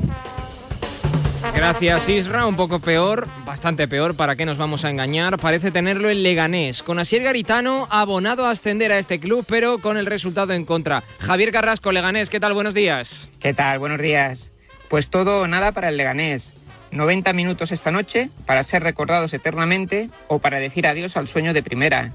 Gracias 1.55 2.09
Isra, 2.09 2.47
un 2.47 2.57
poco 2.57 2.81
peor, 2.81 3.29
bastante 3.45 3.87
peor, 3.87 4.17
¿para 4.17 4.37
qué 4.37 4.47
nos 4.47 4.59
vamos 4.59 4.85
a 4.85 4.91
engañar? 4.91 5.39
Parece 5.39 5.71
tenerlo 5.71 6.09
el 6.09 6.23
Leganés, 6.23 6.83
con 6.83 6.99
Asier 6.99 7.23
Garitano 7.23 7.87
abonado 7.91 8.47
a 8.47 8.51
ascender 8.51 8.91
a 8.91 8.99
este 8.99 9.21
club, 9.21 9.45
pero 9.47 9.79
con 9.79 9.97
el 9.97 10.07
resultado 10.07 10.55
en 10.55 10.65
contra. 10.65 11.03
Javier 11.21 11.53
Carrasco, 11.53 11.93
Leganés, 11.93 12.31
¿qué 12.31 12.41
tal? 12.41 12.55
Buenos 12.55 12.75
días. 12.75 13.29
¿Qué 13.39 13.53
tal? 13.55 13.79
Buenos 13.79 14.01
días. 14.01 14.53
Pues 14.89 15.09
todo 15.09 15.43
o 15.43 15.47
nada 15.47 15.73
para 15.73 15.91
el 15.91 15.97
Leganés. 15.97 16.55
90 16.91 17.33
minutos 17.33 17.73
esta 17.73 17.91
noche 17.91 18.31
para 18.47 18.63
ser 18.63 18.83
recordados 18.83 19.33
eternamente 19.33 20.11
o 20.29 20.39
para 20.39 20.59
decir 20.59 20.87
adiós 20.87 21.17
al 21.17 21.29
sueño 21.29 21.53
de 21.53 21.63
primera. 21.63 22.13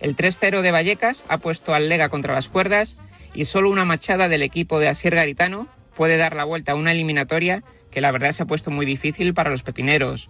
El 0.00 0.16
3-0 0.16 0.62
de 0.62 0.70
Vallecas 0.70 1.24
ha 1.28 1.38
puesto 1.38 1.74
al 1.74 1.88
Lega 1.88 2.08
contra 2.08 2.34
las 2.34 2.48
cuerdas 2.48 2.96
y 3.34 3.44
solo 3.46 3.70
una 3.70 3.84
machada 3.84 4.28
del 4.28 4.42
equipo 4.42 4.78
de 4.78 4.88
Asier 4.88 5.14
Garitano 5.14 5.68
puede 5.94 6.16
dar 6.16 6.36
la 6.36 6.44
vuelta 6.44 6.72
a 6.72 6.74
una 6.76 6.92
eliminatoria 6.92 7.62
que 7.96 8.02
la 8.02 8.12
verdad 8.12 8.32
se 8.32 8.42
ha 8.42 8.46
puesto 8.46 8.70
muy 8.70 8.84
difícil 8.84 9.32
para 9.32 9.48
los 9.48 9.62
pepineros. 9.62 10.28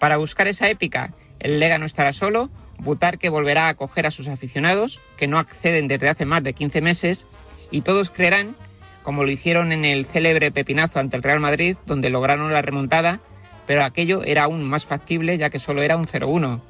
Para 0.00 0.16
buscar 0.16 0.48
esa 0.48 0.68
épica, 0.68 1.12
el 1.38 1.60
Lega 1.60 1.78
no 1.78 1.86
estará 1.86 2.12
solo, 2.12 2.50
Butarque 2.78 3.28
volverá 3.28 3.66
a 3.66 3.68
acoger 3.68 4.08
a 4.08 4.10
sus 4.10 4.26
aficionados, 4.26 4.98
que 5.16 5.28
no 5.28 5.38
acceden 5.38 5.86
desde 5.86 6.08
hace 6.08 6.24
más 6.24 6.42
de 6.42 6.52
15 6.52 6.80
meses, 6.80 7.24
y 7.70 7.82
todos 7.82 8.10
creerán 8.10 8.56
como 9.04 9.22
lo 9.22 9.30
hicieron 9.30 9.70
en 9.70 9.84
el 9.84 10.04
célebre 10.04 10.50
pepinazo 10.50 10.98
ante 10.98 11.16
el 11.16 11.22
Real 11.22 11.38
Madrid, 11.38 11.76
donde 11.86 12.10
lograron 12.10 12.52
la 12.52 12.60
remontada, 12.60 13.20
pero 13.68 13.84
aquello 13.84 14.24
era 14.24 14.42
aún 14.42 14.64
más 14.64 14.84
factible 14.84 15.38
ya 15.38 15.48
que 15.48 15.60
solo 15.60 15.82
era 15.82 15.96
un 15.96 16.08
0-1. 16.08 16.60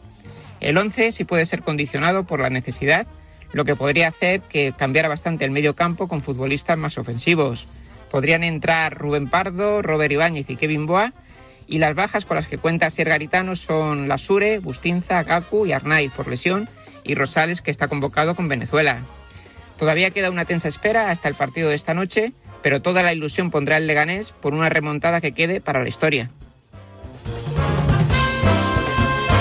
El 0.61 0.77
11 0.77 1.13
sí 1.13 1.25
puede 1.25 1.47
ser 1.47 1.63
condicionado 1.63 2.25
por 2.25 2.41
la 2.41 2.51
necesidad, 2.51 3.07
lo 3.55 3.65
que 3.65 3.75
podría 3.75 4.09
hacer 4.09 4.43
que 4.43 4.75
cambiara 4.77 5.09
bastante 5.09 5.47
el 5.47 5.51
medio 5.51 5.75
campo 5.75 6.09
con 6.09 6.21
futbolistas 6.21 6.77
más 6.77 6.99
ofensivos. 6.99 7.69
Podrían 8.11 8.45
entrar 8.45 8.97
Rubén 8.97 9.29
Pardo, 9.29 9.83
Robert 9.83 10.13
Ibáñez 10.13 10.49
y 10.51 10.57
Kevin 10.57 10.87
Boa, 10.87 11.13
y 11.67 11.79
las 11.79 11.95
bajas 11.95 12.25
con 12.25 12.37
las 12.37 12.47
que 12.47 12.59
cuenta 12.59 12.91
Sier 12.91 13.09
Garitano 13.09 13.57
son 13.57 14.09
Lasure, 14.09 14.59
Bustinza, 14.61 15.23
Gaku 15.25 15.67
y 15.67 15.73
Arnaiz 15.73 16.13
por 16.13 16.29
lesión, 16.29 16.69
y 17.03 17.15
Rosales 17.15 17.63
que 17.63 17.71
está 17.71 17.89
convocado 17.89 18.35
con 18.35 18.49
Venezuela. 18.49 19.03
Todavía 19.79 20.11
queda 20.11 20.31
una 20.31 20.45
tensa 20.45 20.69
espera 20.69 21.11
hasta 21.11 21.29
el 21.29 21.35
partido 21.35 21.69
de 21.69 21.75
esta 21.75 21.95
noche, 21.95 22.33
pero 22.63 22.83
toda 22.83 23.03
la 23.03 23.13
ilusión 23.13 23.51
pondrá 23.51 23.77
el 23.77 23.87
Leganés 23.87 24.33
por 24.33 24.55
una 24.55 24.69
remontada 24.69 25.21
que 25.21 25.33
quede 25.33 25.61
para 25.61 25.83
la 25.83 25.89
historia. 25.89 26.31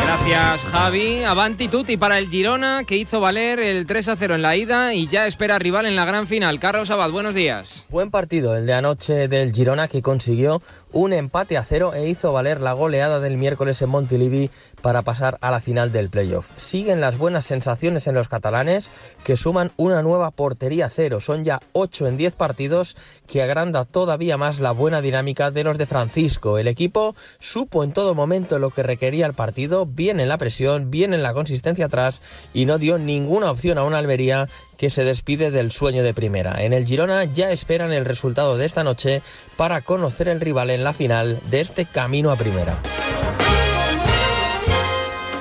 Gracias 0.06 0.62
Javi. 0.72 1.24
Avanti 1.24 1.68
tutti 1.68 1.98
para 1.98 2.20
el 2.20 2.30
Girona 2.30 2.84
que 2.86 2.96
hizo 2.96 3.20
valer 3.20 3.60
el 3.60 3.88
3 3.88 4.10
a 4.10 4.16
0 4.16 4.36
en 4.36 4.44
la 4.44 4.56
ida 4.56 4.94
y 4.94 5.08
ya 5.08 5.26
espera 5.26 5.58
rival 5.58 5.88
en 5.88 5.96
la 5.96 6.06
gran 6.06 6.28
final. 6.28 6.60
Carlos 6.60 6.92
Abad, 6.92 7.10
buenos 7.10 7.34
días. 7.34 7.86
Buen 7.90 8.12
partido 8.12 8.56
el 8.56 8.68
de 8.68 8.76
anoche 8.76 9.28
del 9.28 9.52
Girona 9.52 9.88
que 9.88 10.04
consiguió 10.04 10.62
un 10.96 11.12
empate 11.12 11.58
a 11.58 11.64
cero 11.66 11.94
e 11.94 12.08
hizo 12.08 12.32
valer 12.32 12.62
la 12.62 12.72
goleada 12.72 13.20
del 13.20 13.36
miércoles 13.36 13.82
en 13.82 13.90
Montilivi 13.90 14.50
para 14.82 15.02
pasar 15.02 15.38
a 15.42 15.52
la 15.52 15.60
final 15.60 15.92
del 15.92 16.10
playoff. 16.10 16.52
Siguen 16.56 17.02
las 17.02 17.18
buenas 17.18 17.44
sensaciones 17.44 18.08
en 18.08 18.16
los 18.16 18.30
catalanes 18.30 18.92
que 19.26 19.36
suman 19.36 19.74
una 19.76 20.02
nueva 20.02 20.32
portería 20.32 20.90
cero. 20.90 21.20
Son 21.20 21.44
ya 21.44 21.60
8 21.74 22.08
en 22.08 22.16
10 22.16 22.38
partidos 22.38 22.96
que 23.28 23.44
agranda 23.44 23.84
todavía 23.84 24.38
más 24.38 24.60
la 24.60 24.72
buena 24.72 25.02
dinámica 25.02 25.52
de 25.52 25.66
los 25.66 25.78
de 25.78 25.86
Francisco. 25.86 26.58
El 26.58 26.70
equipo 26.70 27.14
supo 27.40 27.84
en 27.84 27.92
todo 27.92 28.16
momento 28.16 28.58
lo 28.58 28.70
que 28.70 28.84
requería 28.84 29.26
el 29.26 29.34
partido, 29.34 29.86
bien 29.86 30.22
en 30.22 30.30
la 30.30 30.38
presión, 30.38 30.92
bien 30.92 31.14
en 31.14 31.24
la 31.24 31.34
consistencia 31.34 31.88
atrás 31.88 32.22
y 32.54 32.66
no 32.66 32.78
dio 32.78 32.98
ninguna 32.98 33.52
opción 33.52 33.78
a 33.78 33.84
una 33.84 33.98
Almería 33.98 34.48
que 34.78 34.90
se 34.90 35.04
despide 35.04 35.52
del 35.52 35.72
sueño 35.72 36.04
de 36.04 36.14
primera. 36.14 36.64
En 36.64 36.74
el 36.74 36.86
Girona 36.86 37.24
ya 37.26 37.52
esperan 37.52 37.94
el 37.94 38.06
resultado 38.06 38.58
de 38.58 38.66
esta 38.66 38.84
noche 38.84 39.22
para 39.58 39.82
conocer 39.82 40.28
el 40.28 40.42
rival 40.42 40.70
en 40.70 40.84
la 40.84 40.94
final 40.94 41.40
de 41.50 41.62
este 41.62 41.86
camino 41.86 42.32
a 42.32 42.36
primera. 42.36 42.78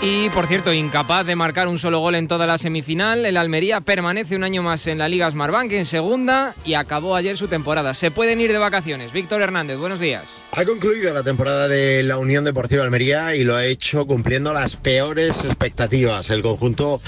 Y 0.06 0.28
por 0.30 0.46
cierto, 0.46 0.70
incapaz 0.70 1.24
de 1.24 1.34
marcar 1.34 1.66
un 1.66 1.78
solo 1.78 1.98
gol 2.00 2.14
en 2.14 2.28
toda 2.28 2.46
la 2.46 2.58
semifinal, 2.58 3.24
el 3.24 3.38
Almería 3.38 3.80
permanece 3.80 4.36
un 4.36 4.44
año 4.44 4.62
más 4.62 4.86
en 4.86 4.98
la 4.98 5.08
Liga 5.08 5.30
Smartbank 5.30 5.72
en 5.72 5.86
segunda 5.86 6.54
y 6.62 6.74
acabó 6.74 7.16
ayer 7.16 7.38
su 7.38 7.48
temporada. 7.48 7.94
Se 7.94 8.10
pueden 8.10 8.38
ir 8.38 8.52
de 8.52 8.58
vacaciones. 8.58 9.14
Víctor 9.14 9.40
Hernández, 9.40 9.78
buenos 9.78 10.00
días. 10.00 10.24
Ha 10.52 10.66
concluido 10.66 11.14
la 11.14 11.22
temporada 11.22 11.68
de 11.68 12.02
la 12.02 12.18
Unión 12.18 12.44
Deportiva 12.44 12.82
Almería 12.82 13.34
y 13.34 13.44
lo 13.44 13.56
ha 13.56 13.64
hecho 13.64 14.06
cumpliendo 14.06 14.52
las 14.52 14.76
peores 14.76 15.42
expectativas. 15.42 16.28
El 16.28 16.42
conjunto 16.42 17.00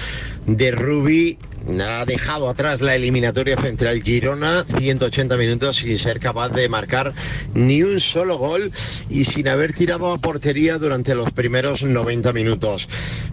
de 0.46 0.70
Rubi 0.70 1.38
ha 1.80 2.04
dejado 2.04 2.48
atrás 2.48 2.80
la 2.80 2.94
eliminatoria 2.94 3.56
frente 3.56 3.88
al 3.88 4.02
Girona, 4.02 4.64
180 4.64 5.36
minutos 5.36 5.76
sin 5.76 5.98
ser 5.98 6.20
capaz 6.20 6.50
de 6.50 6.68
marcar 6.68 7.12
ni 7.54 7.82
un 7.82 8.00
solo 8.00 8.38
gol 8.38 8.72
y 9.10 9.24
sin 9.24 9.48
haber 9.48 9.72
tirado 9.72 10.12
a 10.12 10.18
portería 10.18 10.78
durante 10.78 11.14
los 11.14 11.30
primeros 11.32 11.82
90 11.82 12.32
minutos. 12.32 12.88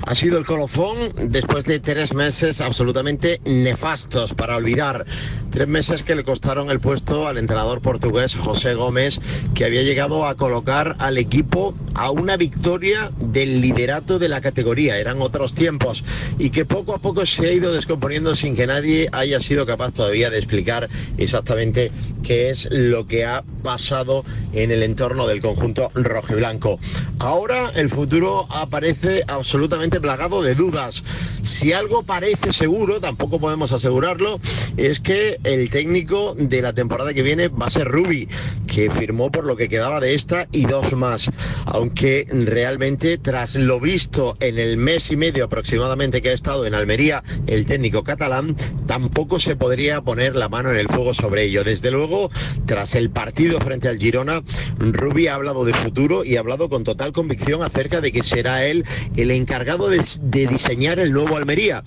Ha 0.06 0.16
sido 0.16 0.38
el 0.38 0.46
colofón 0.46 0.98
después 1.30 1.66
de 1.66 1.80
tres 1.80 2.14
meses 2.14 2.62
absolutamente 2.62 3.40
nefastos 3.46 4.34
para 4.34 4.58
olvidar. 4.58 5.06
Tres 5.54 5.68
meses 5.68 6.02
que 6.02 6.16
le 6.16 6.24
costaron 6.24 6.72
el 6.72 6.80
puesto 6.80 7.28
al 7.28 7.38
entrenador 7.38 7.80
portugués 7.80 8.34
José 8.34 8.74
Gómez, 8.74 9.20
que 9.54 9.66
había 9.66 9.84
llegado 9.84 10.26
a 10.26 10.34
colocar 10.34 10.96
al 10.98 11.20
equipo 11.20 11.76
a 11.94 12.10
una 12.10 12.38
victoria 12.38 13.12
del 13.20 13.62
liderato 13.62 14.18
de 14.18 14.30
la 14.30 14.42
categoría. 14.42 14.98
Eran 14.98 15.22
otros 15.22 15.54
tiempos 15.54 16.04
y 16.40 16.50
que 16.50 16.66
poco 16.66 16.96
a 16.96 16.98
poco 16.98 17.28
se 17.28 17.46
ha 17.46 17.52
ido 17.52 17.72
descomponiendo 17.72 18.36
sin 18.36 18.56
que 18.56 18.66
nadie 18.66 19.10
haya 19.12 19.40
sido 19.42 19.68
capaz 19.68 19.92
todavía 19.92 20.32
de 20.32 20.40
explicar 20.40 20.90
exactamente 21.20 21.92
qué 22.24 22.50
es 22.50 22.68
lo 22.72 23.06
que 23.06 23.26
ha 23.26 23.44
pasado 23.62 24.26
en 24.54 24.72
el 24.72 24.82
entorno 24.82 25.28
del 25.28 25.40
conjunto 25.40 25.92
rojo 25.94 26.34
y 26.34 26.38
blanco. 26.38 26.80
Ahora 27.20 27.72
el 27.76 27.90
futuro 27.90 28.48
aparece 28.50 29.24
absolutamente 29.28 30.02
plagado 30.02 30.42
de 30.42 30.56
dudas. 30.56 31.04
Si 31.44 31.74
algo 31.74 32.04
parece 32.04 32.54
seguro, 32.54 33.00
tampoco 33.00 33.40
podemos 33.40 33.72
asegurarlo, 33.72 34.40
es 34.78 35.00
que 35.00 35.40
el 35.44 35.70
técnico 35.70 36.36
de 36.38 36.62
la 36.62 36.74
temporada 36.74 37.14
que 37.14 37.22
viene 37.22 37.48
va 37.48 37.68
a 37.68 37.70
ser 37.70 37.88
Rubi, 37.88 38.28
que 38.68 38.90
firmó 38.90 39.32
por 39.32 39.46
lo 39.46 39.56
que 39.56 39.70
quedaba 39.70 40.00
de 40.00 40.16
esta 40.16 40.48
y 40.52 40.66
dos 40.66 40.94
más. 40.94 41.30
Aunque 41.66 42.28
realmente 42.32 43.18
tras 43.18 43.56
lo 43.56 43.80
visto 43.80 44.38
en 44.40 44.58
el 44.58 44.78
mes 44.78 45.12
y 45.12 45.16
medio 45.16 45.46
aproximadamente 45.46 46.22
que 46.22 46.30
ha 46.30 46.34
estado 46.34 46.66
en 46.66 46.74
Almería 46.74 47.24
el 47.48 47.66
técnico 47.66 48.04
catalán, 48.04 48.56
tampoco 48.88 49.40
se 49.40 49.56
podría 49.56 50.02
poner 50.02 50.36
la 50.36 50.50
mano 50.50 50.72
en 50.72 50.78
el 50.78 50.88
fuego 50.88 51.14
sobre 51.14 51.44
ello. 51.46 51.64
Desde 51.64 51.92
luego, 51.92 52.32
tras 52.66 52.96
el 52.96 53.10
partido 53.10 53.60
frente 53.60 53.88
al 53.88 53.98
Girona, 53.98 54.44
Rubi 54.78 55.28
ha 55.28 55.36
hablado 55.36 55.66
de 55.66 55.74
futuro 55.74 56.24
y 56.24 56.38
ha 56.38 56.40
hablado 56.40 56.70
con 56.70 56.84
total 56.84 57.12
convicción 57.12 57.64
acerca 57.64 58.02
de 58.02 58.12
que 58.12 58.24
será 58.24 58.66
él 58.66 58.86
el 59.16 59.32
encargado 59.32 59.90
de, 59.90 60.04
de 60.22 60.48
diseñar 60.48 61.00
el 61.00 61.12
nuevo 61.12 61.38
Almería, 61.38 61.84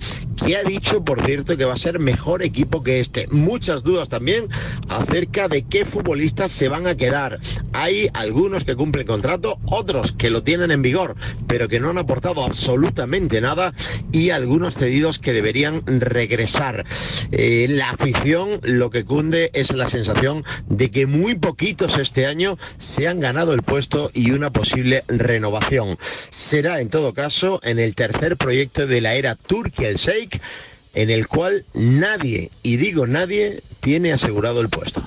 que 0.47 0.57
ha 0.57 0.63
dicho, 0.63 1.05
por 1.05 1.25
cierto, 1.25 1.57
que 1.57 1.65
va 1.65 1.75
a 1.75 1.77
ser 1.77 1.99
mejor 1.99 2.45
equipo 2.45 2.85
que 2.85 3.01
este. 3.01 3.27
Muchas 3.33 3.83
dudas 3.83 4.09
también 4.09 4.47
acerca 4.89 5.49
de 5.49 5.65
qué 5.65 5.85
futbolistas 5.85 6.53
se 6.53 6.69
van 6.69 6.87
a 6.87 6.97
quedar. 6.97 7.41
Hay 7.73 8.09
algunos 8.15 8.65
que 8.65 8.77
cumplen 8.77 9.09
contrato, 9.09 9.59
otros 9.67 10.13
que 10.13 10.31
lo 10.31 10.45
tienen 10.45 10.71
en 10.71 10.83
vigor, 10.83 11.17
pero 11.49 11.67
que 11.67 11.81
no 11.81 11.91
han 11.91 11.99
aportado 11.99 12.45
absolutamente 12.45 13.41
nada 13.41 13.75
y 14.13 14.31
algunos 14.31 14.75
cedidos 14.75 15.19
que 15.19 15.33
deberían 15.33 15.83
regresar. 15.85 16.85
Eh, 17.33 17.67
la 17.69 17.91
afición 17.91 18.61
lo 18.63 18.91
que 18.91 19.05
cunde 19.05 19.51
es 19.53 19.75
la 19.75 19.89
sensación 19.89 20.45
de 20.69 20.93
que 20.93 21.07
muy 21.07 21.35
poquitos 21.35 21.99
este 21.99 22.27
año 22.27 22.57
se 22.79 23.09
han 23.09 23.19
ganado 23.19 23.53
el 23.53 23.63
puesto 23.63 24.13
y 24.15 24.31
una 24.31 24.53
posible 24.53 25.03
renovación. 25.09 25.99
Será 26.31 26.81
en 26.81 26.89
todo 26.89 27.15
caso 27.15 27.59
en 27.65 27.81
el 27.81 27.97
tercer 27.97 28.37
proyecto 28.37 28.87
de 28.87 29.01
la 29.01 29.15
era 29.15 29.35
Turquía 29.35 29.89
el 29.89 29.97
Sheikh 29.97 30.36
en 30.95 31.11
el 31.11 31.29
cual 31.29 31.65
nadie, 31.75 32.51
y 32.63 32.77
digo 32.77 33.07
nadie, 33.07 33.63
tiene 33.81 34.13
asegurado 34.13 34.61
el 34.61 34.69
puesto. 34.69 35.03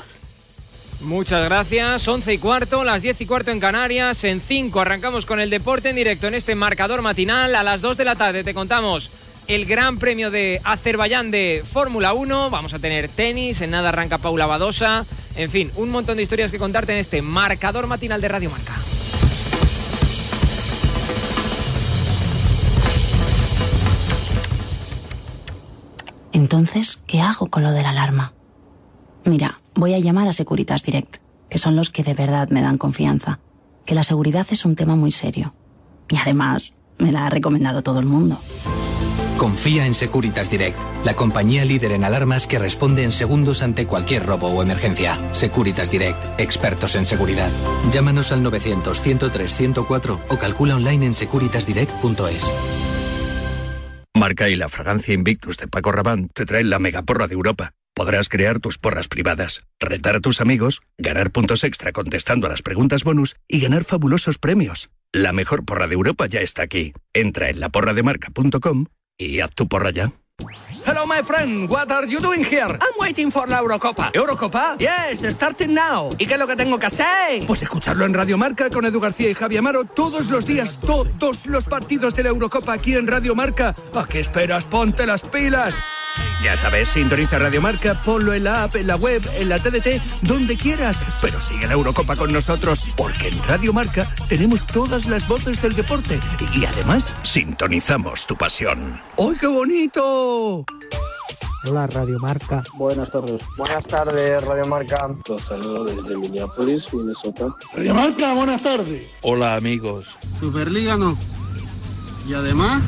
Muchas 1.01 1.45
gracias. 1.45 2.07
11 2.07 2.33
y 2.33 2.37
cuarto, 2.37 2.83
las 2.83 3.01
10 3.01 3.21
y 3.21 3.25
cuarto 3.25 3.51
en 3.51 3.59
Canarias. 3.59 4.23
En 4.25 4.41
5 4.41 4.81
arrancamos 4.81 5.25
con 5.25 5.39
el 5.39 5.49
deporte 5.49 5.89
en 5.89 5.95
directo 5.95 6.27
en 6.27 6.35
este 6.35 6.55
marcador 6.55 7.01
matinal. 7.01 7.55
A 7.55 7.63
las 7.63 7.81
2 7.81 7.97
de 7.97 8.05
la 8.05 8.15
tarde 8.15 8.43
te 8.43 8.53
contamos 8.53 9.09
el 9.47 9.65
Gran 9.65 9.97
Premio 9.97 10.29
de 10.29 10.59
Azerbaiyán 10.63 11.31
de 11.31 11.63
Fórmula 11.71 12.13
1. 12.13 12.49
Vamos 12.49 12.73
a 12.73 12.79
tener 12.79 13.07
tenis, 13.07 13.61
en 13.61 13.71
nada 13.71 13.89
arranca 13.89 14.17
Paula 14.17 14.45
Badosa. 14.45 15.05
En 15.35 15.49
fin, 15.49 15.71
un 15.75 15.89
montón 15.89 16.17
de 16.17 16.23
historias 16.23 16.51
que 16.51 16.59
contarte 16.59 16.91
en 16.91 16.99
este 16.99 17.21
marcador 17.21 17.87
matinal 17.87 18.19
de 18.19 18.27
Radio 18.27 18.49
Marca. 18.49 18.73
Entonces, 26.39 27.03
¿qué 27.05 27.19
hago 27.19 27.47
con 27.47 27.63
lo 27.63 27.71
de 27.71 27.83
la 27.83 27.89
alarma? 27.89 28.31
Mira, 29.25 29.59
voy 29.75 29.93
a 29.93 29.99
llamar 29.99 30.29
a 30.29 30.33
Securitas 30.33 30.83
Direct, 30.83 31.17
que 31.49 31.57
son 31.57 31.75
los 31.75 31.89
que 31.89 32.01
de 32.01 32.13
verdad 32.13 32.47
me 32.47 32.61
dan 32.61 32.77
confianza, 32.77 33.41
que 33.85 33.93
la 33.93 34.03
seguridad 34.03 34.47
es 34.49 34.63
un 34.63 34.75
tema 34.75 34.95
muy 34.95 35.11
serio. 35.11 35.53
Y 36.07 36.15
además, 36.15 36.75
me 36.97 37.11
la 37.11 37.25
ha 37.25 37.29
recomendado 37.29 37.83
todo 37.83 37.99
el 37.99 38.05
mundo. 38.05 38.39
Confía 39.35 39.85
en 39.85 39.93
Securitas 39.93 40.49
Direct, 40.49 40.77
la 41.03 41.13
compañía 41.13 41.65
líder 41.65 41.91
en 41.91 42.05
alarmas 42.05 42.47
que 42.47 42.57
responde 42.57 43.03
en 43.03 43.11
segundos 43.11 43.61
ante 43.61 43.85
cualquier 43.85 44.25
robo 44.25 44.47
o 44.47 44.61
emergencia. 44.61 45.19
Securitas 45.33 45.91
Direct, 45.91 46.39
expertos 46.39 46.95
en 46.95 47.05
seguridad. 47.05 47.51
Llámanos 47.91 48.31
al 48.31 48.45
900-103-104 48.45 50.19
o 50.29 50.37
calcula 50.37 50.77
online 50.77 51.07
en 51.07 51.13
securitasdirect.es. 51.13 52.53
Marca 54.19 54.49
y 54.49 54.57
la 54.57 54.67
fragancia 54.67 55.13
Invictus 55.13 55.57
de 55.57 55.69
Paco 55.69 55.93
Rabanne 55.93 56.27
te 56.33 56.45
traen 56.45 56.69
la 56.69 56.77
mega 56.77 57.03
porra 57.03 57.27
de 57.27 57.35
Europa. 57.35 57.71
Podrás 57.95 58.27
crear 58.27 58.59
tus 58.59 58.77
porras 58.77 59.07
privadas, 59.07 59.63
retar 59.79 60.17
a 60.17 60.19
tus 60.19 60.41
amigos, 60.41 60.81
ganar 60.97 61.31
puntos 61.31 61.63
extra 61.63 61.93
contestando 61.93 62.45
a 62.45 62.49
las 62.49 62.61
preguntas 62.61 63.05
bonus 63.05 63.37
y 63.47 63.61
ganar 63.61 63.85
fabulosos 63.85 64.37
premios. 64.37 64.89
La 65.13 65.31
mejor 65.31 65.63
porra 65.63 65.87
de 65.87 65.93
Europa 65.93 66.25
ya 66.27 66.41
está 66.41 66.63
aquí. 66.63 66.91
Entra 67.13 67.49
en 67.49 67.61
laporrademarca.com 67.61 68.87
y 69.17 69.39
haz 69.39 69.55
tu 69.55 69.69
porra 69.69 69.91
ya. 69.91 70.11
Hello, 70.85 71.05
my 71.05 71.21
friend. 71.21 71.69
What 71.69 71.91
are 71.91 72.07
you 72.07 72.19
doing 72.19 72.43
here? 72.43 72.65
I'm 72.67 72.99
waiting 72.99 73.31
for 73.31 73.47
la 73.47 73.59
Eurocopa. 73.59 74.11
¿Eurocopa? 74.13 74.75
Yes, 74.79 75.21
starting 75.35 75.73
now. 75.73 76.09
¿Y 76.17 76.25
qué 76.25 76.33
es 76.33 76.39
lo 76.39 76.47
que 76.47 76.55
tengo 76.55 76.79
que 76.79 76.87
hacer? 76.87 77.45
Pues 77.45 77.61
escucharlo 77.61 78.05
en 78.05 78.13
Radio 78.13 78.37
Marca 78.37 78.69
con 78.69 78.85
Edu 78.85 78.99
García 78.99 79.29
y 79.29 79.33
Javi 79.33 79.57
Amaro 79.57 79.85
todos 79.85 80.29
los 80.29 80.45
días, 80.45 80.79
todos 80.79 81.45
los 81.45 81.65
partidos 81.65 82.15
de 82.15 82.23
la 82.23 82.29
Eurocopa 82.29 82.73
aquí 82.73 82.95
en 82.95 83.07
Radio 83.07 83.35
Marca. 83.35 83.75
¿A 83.93 84.05
qué 84.05 84.21
esperas? 84.21 84.63
Ponte 84.63 85.05
las 85.05 85.21
pilas. 85.21 85.75
Ya 86.43 86.55
sabes, 86.55 86.87
sintoniza 86.89 87.37
Radio 87.37 87.61
Marca, 87.61 87.99
ponlo 88.05 88.33
en 88.33 88.45
la 88.45 88.63
app, 88.63 88.75
en 88.75 88.87
la 88.87 88.95
web, 88.95 89.21
en 89.35 89.49
la 89.49 89.59
TDT, 89.59 90.01
donde 90.21 90.55
quieras. 90.55 90.97
Pero 91.21 91.39
sigue 91.39 91.67
la 91.67 91.73
Eurocopa 91.73 92.15
con 92.15 92.31
nosotros, 92.31 92.87
porque 92.95 93.27
en 93.27 93.43
Radio 93.43 93.73
Marca 93.73 94.07
tenemos 94.29 94.65
todas 94.65 95.05
las 95.07 95.27
voces 95.27 95.61
del 95.61 95.73
deporte. 95.75 96.19
Y 96.55 96.65
además, 96.65 97.05
sintonizamos 97.23 98.25
tu 98.25 98.37
pasión. 98.37 99.01
¡Ay, 99.17 99.35
qué 99.39 99.47
bonito! 99.47 100.65
Hola, 101.65 101.87
Radio 101.87 102.17
Marca. 102.19 102.63
Buenas 102.75 103.11
tardes. 103.11 103.41
Buenas 103.57 103.85
tardes, 103.85 104.41
Radio 104.45 104.65
Marca. 104.65 105.09
Los 105.27 105.41
saludo 105.43 105.83
desde 105.83 106.17
Minneapolis, 106.17 106.93
Minnesota. 106.93 107.47
Radio 107.75 107.93
Marca, 107.93 108.33
buenas 108.33 108.61
tardes. 108.61 109.07
Hola, 109.21 109.55
amigos. 109.55 110.17
Superliga 110.39 110.95
no. 110.95 111.17
Y 112.25 112.33
además, 112.33 112.81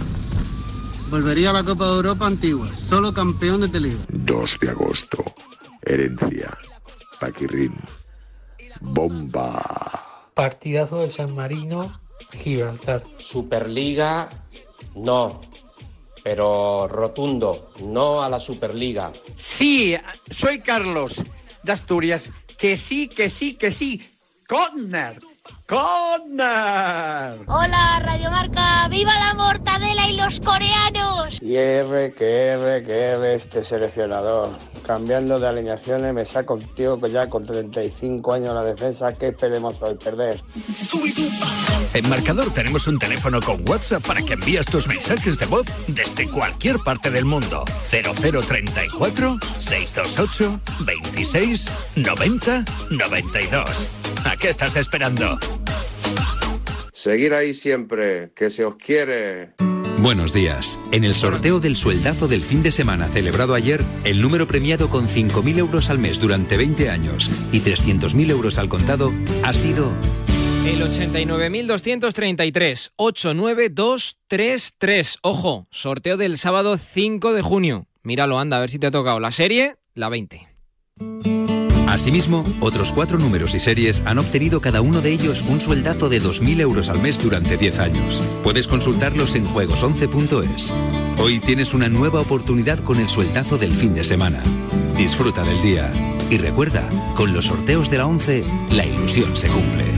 volvería 1.12 1.50
a 1.50 1.54
la 1.54 1.63
Copa 1.65 1.88
de 1.88 1.95
Europa 1.97 2.26
antigua. 2.26 2.74
Solo 2.74 3.13
campeón 3.13 3.69
de 3.69 3.80
Liga. 3.82 4.00
2 4.08 4.60
de 4.62 4.69
agosto. 4.69 5.24
Herencia. 5.82 6.58
Paquirrín. 7.19 7.76
Bomba. 8.80 10.30
Partidazo 10.34 11.02
de 11.02 11.10
San 11.10 11.36
Marino, 11.36 12.00
Gibraltar. 12.32 13.04
Superliga, 13.19 14.30
no. 14.95 15.41
Pero 16.24 16.88
rotundo, 16.88 17.71
no 17.84 18.24
a 18.24 18.30
la 18.30 18.39
Superliga. 18.39 19.12
Sí, 19.36 19.97
soy 20.30 20.62
Carlos 20.62 21.21
de 21.62 21.71
Asturias. 21.74 22.32
Que 22.58 22.78
sí, 22.78 23.10
que 23.10 23.30
sí, 23.30 23.56
que 23.56 23.71
sí. 23.71 24.02
Conner. 24.47 25.19
Conner. 25.65 27.35
Hola, 27.47 28.01
Radio 28.03 28.29
Marca. 28.29 28.87
¡Viva 28.89 29.13
la 29.19 29.33
mortadela 29.33 30.07
y 30.07 30.17
los 30.17 30.39
coreanos! 30.41 31.41
Y 31.41 31.55
R, 31.55 32.13
que 32.13 32.47
R, 32.47 32.83
que 32.83 32.91
R 32.91 33.35
este 33.35 33.63
seleccionador. 33.63 34.49
Cambiando 34.85 35.39
de 35.39 35.47
alineaciones 35.47 36.13
me 36.13 36.25
saco 36.25 36.55
un 36.55 36.61
tío 36.75 36.99
que 36.99 37.11
ya 37.11 37.29
con 37.29 37.45
35 37.45 38.33
años 38.33 38.49
en 38.49 38.55
la 38.55 38.63
defensa. 38.63 39.13
¿Qué 39.13 39.29
esperemos 39.29 39.81
hoy? 39.81 39.95
Perder. 39.95 40.41
En 41.93 42.09
Marcador 42.09 42.53
tenemos 42.53 42.87
un 42.87 42.99
teléfono 42.99 43.39
con 43.39 43.67
WhatsApp 43.69 44.05
para 44.05 44.21
que 44.21 44.33
envíes 44.33 44.65
tus 44.65 44.87
mensajes 44.87 45.37
de 45.37 45.45
voz 45.45 45.67
desde 45.87 46.27
cualquier 46.29 46.79
parte 46.79 47.11
del 47.11 47.25
mundo. 47.25 47.63
0034 47.89 49.37
628 49.59 50.59
26 50.85 51.67
90 51.95 52.65
92. 52.91 54.00
¿A 54.25 54.36
qué 54.38 54.49
estás 54.49 54.75
esperando? 54.75 55.39
Seguir 56.93 57.34
ahí 57.34 57.53
siempre, 57.53 58.31
que 58.36 58.49
se 58.49 58.65
os 58.65 58.75
quiere. 58.75 59.53
Buenos 59.99 60.34
días. 60.34 60.77
En 60.91 61.03
el 61.03 61.13
sorteo 61.15 61.60
del 61.60 61.75
sueldazo 61.77 62.27
del 62.27 62.41
fin 62.41 62.63
de 62.63 62.71
semana 62.71 63.07
celebrado 63.07 63.53
ayer, 63.53 63.84
el 64.03 64.19
número 64.21 64.47
premiado 64.47 64.89
con 64.89 65.07
5.000 65.07 65.60
euros 65.60 65.91
al 65.91 65.99
mes 65.99 66.19
durante 66.19 66.57
20 66.57 66.89
años 66.89 67.29
y 67.51 67.60
300.000 67.60 68.31
euros 68.31 68.57
al 68.57 68.67
contado 68.67 69.13
ha 69.43 69.53
sido... 69.53 69.91
El 70.65 70.81
89.233, 70.81 72.93
89233. 72.95 75.19
Ojo, 75.23 75.67
sorteo 75.71 76.17
del 76.17 76.38
sábado 76.38 76.77
5 76.77 77.34
de 77.34 77.41
junio. 77.41 77.88
Míralo, 78.03 78.38
anda, 78.39 78.57
a 78.57 78.60
ver 78.60 78.69
si 78.69 78.77
te 78.79 78.88
ha 78.88 78.91
tocado 78.91 79.19
la 79.19 79.31
serie, 79.31 79.75
la 79.95 80.10
20. 80.10 80.47
Asimismo, 81.91 82.45
otros 82.62 82.93
cuatro 82.93 83.19
números 83.19 83.54
y 83.54 83.60
series 83.60 84.01
han 84.06 84.17
obtenido 84.17 84.62
cada 84.62 84.80
uno 84.80 85.01
de 85.01 85.12
ellos 85.12 85.43
un 85.49 85.60
sueldazo 85.60 86.08
de 86.08 86.21
2.000 86.21 86.62
euros 86.62 86.88
al 86.88 87.01
mes 87.01 87.21
durante 87.21 87.58
10 87.58 87.80
años. 87.80 88.23
Puedes 88.45 88.65
consultarlos 88.65 89.36
en 89.36 89.45
juegos11.es. 89.45 90.71
Hoy 91.17 91.41
tienes 91.41 91.73
una 91.73 91.89
nueva 91.89 92.21
oportunidad 92.21 92.80
con 92.80 92.97
el 92.97 93.10
sueldazo 93.10 93.58
del 93.58 93.75
fin 93.75 93.93
de 93.93 94.06
semana. 94.06 94.41
Disfruta 94.95 95.43
del 95.43 95.62
día. 95.62 95.91
Y 96.30 96.38
recuerda, 96.38 96.88
con 97.17 97.34
los 97.34 97.47
sorteos 97.47 97.91
de 97.91 97.97
la 97.97 98.08
11, 98.08 98.45
la 98.71 98.86
ilusión 98.86 99.36
se 99.36 99.49
cumple. 99.49 99.90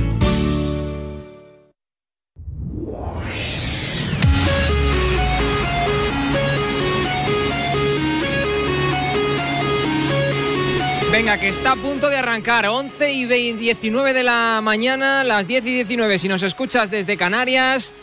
Venga, 11.24 11.38
que 11.38 11.48
está 11.48 11.72
a 11.72 11.76
punto 11.78 12.10
de 12.10 12.18
arrancar. 12.18 12.68
11 12.68 13.14
y 13.14 13.54
19 13.54 14.12
de 14.12 14.24
la 14.24 14.60
mañana, 14.62 15.24
las 15.24 15.48
10 15.48 15.66
y 15.68 15.76
19. 15.76 16.20
Si 16.20 16.28
nos 16.28 16.44
escuchas 16.44 16.92
desde 16.92 17.16
Canarias, 17.16 17.94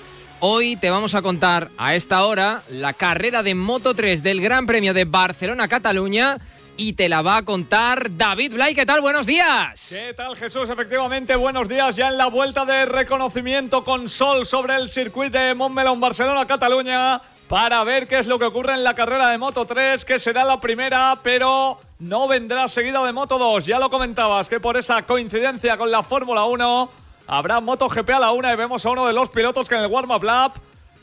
hoy 0.41 0.77
te 0.77 0.89
vamos 0.89 1.15
a 1.15 1.21
contar 1.21 1.69
a 1.77 1.95
esta 1.95 2.25
hora 2.25 2.63
la 2.71 2.95
carrera 2.95 3.43
de 3.43 3.55
Moto 3.55 3.93
3 3.93 4.23
del 4.23 4.41
Gran 4.41 4.65
Premio 4.65 4.95
de 4.95 5.05
Barcelona-Cataluña 5.05 6.39
y 6.79 6.95
te 6.95 7.11
la 7.11 7.21
va 7.21 7.37
a 7.37 7.45
contar 7.45 8.17
David 8.17 8.55
Blay. 8.55 8.75
¿Qué 8.75 8.87
tal? 8.87 9.03
Buenos 9.03 9.27
días. 9.27 9.89
¿Qué 9.91 10.15
tal 10.15 10.35
Jesús? 10.35 10.71
Efectivamente, 10.71 11.37
buenos 11.37 11.69
días 11.69 11.97
ya 11.97 12.09
en 12.09 12.17
la 12.17 12.29
vuelta 12.29 12.65
de 12.65 12.87
reconocimiento 12.87 13.85
con 13.85 14.09
sol 14.09 14.47
sobre 14.47 14.77
el 14.77 14.89
circuito 14.89 15.39
de 15.39 15.55
Montmelón, 15.55 16.01
Barcelona, 16.01 16.47
Cataluña, 16.47 17.21
para 17.49 17.85
ver 17.85 18.09
qué 18.09 18.21
es 18.21 18.27
lo 18.27 18.39
que 18.39 18.47
ocurre 18.47 18.73
en 18.73 18.83
la 18.83 18.95
carrera 18.95 19.29
de 19.29 19.37
Moto 19.37 19.67
3, 19.67 20.07
que 20.07 20.19
será 20.19 20.43
la 20.43 20.59
primera, 20.59 21.21
pero 21.23 21.81
no 22.01 22.27
vendrá 22.27 22.67
seguida 22.67 23.05
de 23.05 23.13
Moto 23.13 23.39
2. 23.39 23.67
Ya 23.67 23.79
lo 23.79 23.91
comentabas, 23.91 24.49
que 24.49 24.59
por 24.59 24.77
esa 24.77 25.03
coincidencia 25.03 25.77
con 25.77 25.91
la 25.91 26.03
Fórmula 26.03 26.45
1 26.45 26.91
habrá 27.27 27.61
MotoGP 27.61 28.11
a 28.11 28.19
la 28.19 28.33
una 28.33 28.53
y 28.53 28.57
vemos 28.57 28.85
a 28.85 28.91
uno 28.91 29.07
de 29.07 29.13
los 29.13 29.31
pilotos 29.31 29.69
que 29.69 29.77
en 29.77 29.83
el 29.83 29.87
warm-up 29.87 30.25
lap 30.25 30.57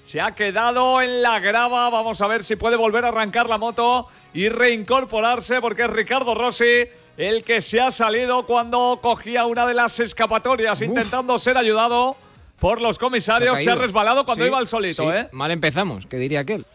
se 0.04 0.20
ha 0.20 0.34
quedado 0.34 1.02
en 1.02 1.22
la 1.22 1.40
grava. 1.40 1.90
Vamos 1.90 2.20
a 2.22 2.28
ver 2.28 2.44
si 2.44 2.56
puede 2.56 2.76
volver 2.76 3.06
a 3.06 3.10
arrancar 3.10 3.48
la 3.48 3.58
moto 3.58 4.08
y 4.34 4.50
reincorporarse 4.50 5.62
porque 5.62 5.84
es 5.84 5.90
Ricardo 5.90 6.34
Rossi 6.34 6.86
el 7.18 7.44
que 7.44 7.62
se 7.62 7.80
ha 7.80 7.92
salido 7.92 8.46
cuando 8.46 9.00
cogía 9.02 9.46
una 9.46 9.66
de 9.66 9.74
las 9.74 10.00
escapatorias 10.00 10.82
intentando 10.82 11.38
ser 11.40 11.58
ayudado 11.58 12.16
por 12.60 12.82
los 12.82 12.98
comisarios. 12.98 13.60
Se 13.60 13.70
ha, 13.70 13.76
resbalado 13.76 14.26
cuando 14.26 14.44
Sí, 14.44 14.50
iba 14.50 14.58
al 14.58 14.68
solito, 14.68 15.04
sí. 15.04 15.18
¿eh? 15.18 15.28
Mal 15.32 15.52
empezamos, 15.52 16.06
que 16.06 16.18
diría 16.18 16.42
aquel. 16.42 16.66